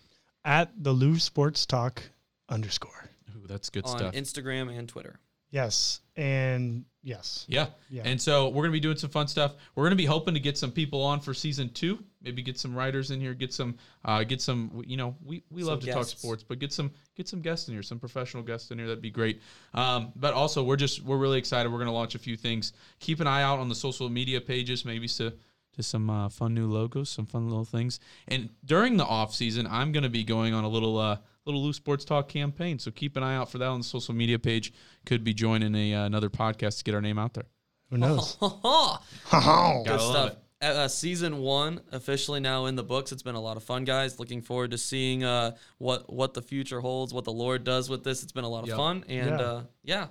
[0.46, 2.02] At the Louvre Sports Talk
[2.50, 3.10] underscore.
[3.36, 4.14] Ooh, that's good on stuff.
[4.14, 5.20] Instagram and Twitter.
[5.50, 7.46] Yes, and yes.
[7.48, 7.68] Yeah.
[7.90, 8.04] Yeah.
[8.06, 9.56] And so we're gonna be doing some fun stuff.
[9.76, 12.04] We're gonna be hoping to get some people on for season two.
[12.22, 13.34] Maybe get some writers in here.
[13.34, 13.78] Get some.
[14.04, 14.84] Uh, get some.
[14.86, 17.70] You know, we, we love to Some talk sports, but get some get some guests
[17.70, 17.84] in here.
[17.84, 18.88] Some professional guests in here.
[18.88, 19.42] That'd be great.
[19.74, 21.72] Um, but also we're just we're really excited.
[21.72, 22.74] We're gonna launch a few things.
[23.00, 24.84] Keep an eye out on the social media pages.
[24.84, 25.32] Maybe to
[25.78, 28.00] to some uh, fun new logos, some fun little things.
[28.28, 30.98] And during the off season, I'm gonna be going on a little.
[30.98, 33.84] Uh, Little loose sports talk campaign, so keep an eye out for that on the
[33.86, 34.74] social media page.
[35.06, 37.46] Could be joining a uh, another podcast to get our name out there.
[37.90, 38.36] Who knows?
[38.42, 38.50] Good
[39.32, 40.36] stuff.
[40.62, 43.14] Uh, uh, season one officially now in the books.
[43.14, 44.20] It's been a lot of fun, guys.
[44.20, 48.04] Looking forward to seeing uh, what what the future holds, what the Lord does with
[48.04, 48.24] this.
[48.24, 48.78] It's been a lot of Yep.
[48.78, 49.46] fun, and Yeah.
[49.46, 50.08] uh, yeah,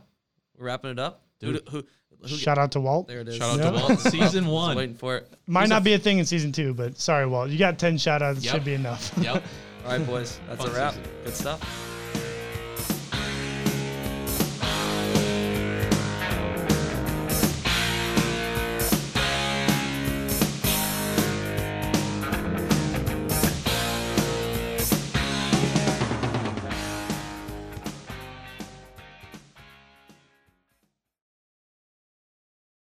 [0.56, 1.25] we're wrapping it up.
[1.40, 1.68] Who, Dude.
[1.68, 1.84] who,
[2.22, 3.08] who, Shout out to Walt.
[3.08, 3.36] there it is.
[3.36, 3.80] Shout out Yeah.
[3.80, 4.00] to Walt.
[4.12, 4.76] Season I was one.
[4.76, 5.32] waiting for it.
[5.46, 7.50] Might not be a thing in season two, but sorry, Walt.
[7.50, 8.42] You got 10 shout outs.
[8.44, 8.54] Yep.
[8.54, 9.12] should be enough.
[9.20, 9.42] Yep.
[9.84, 10.94] All right, boys, that's Fun a wrap.
[10.94, 11.10] season.
[11.24, 11.92] Good stuff.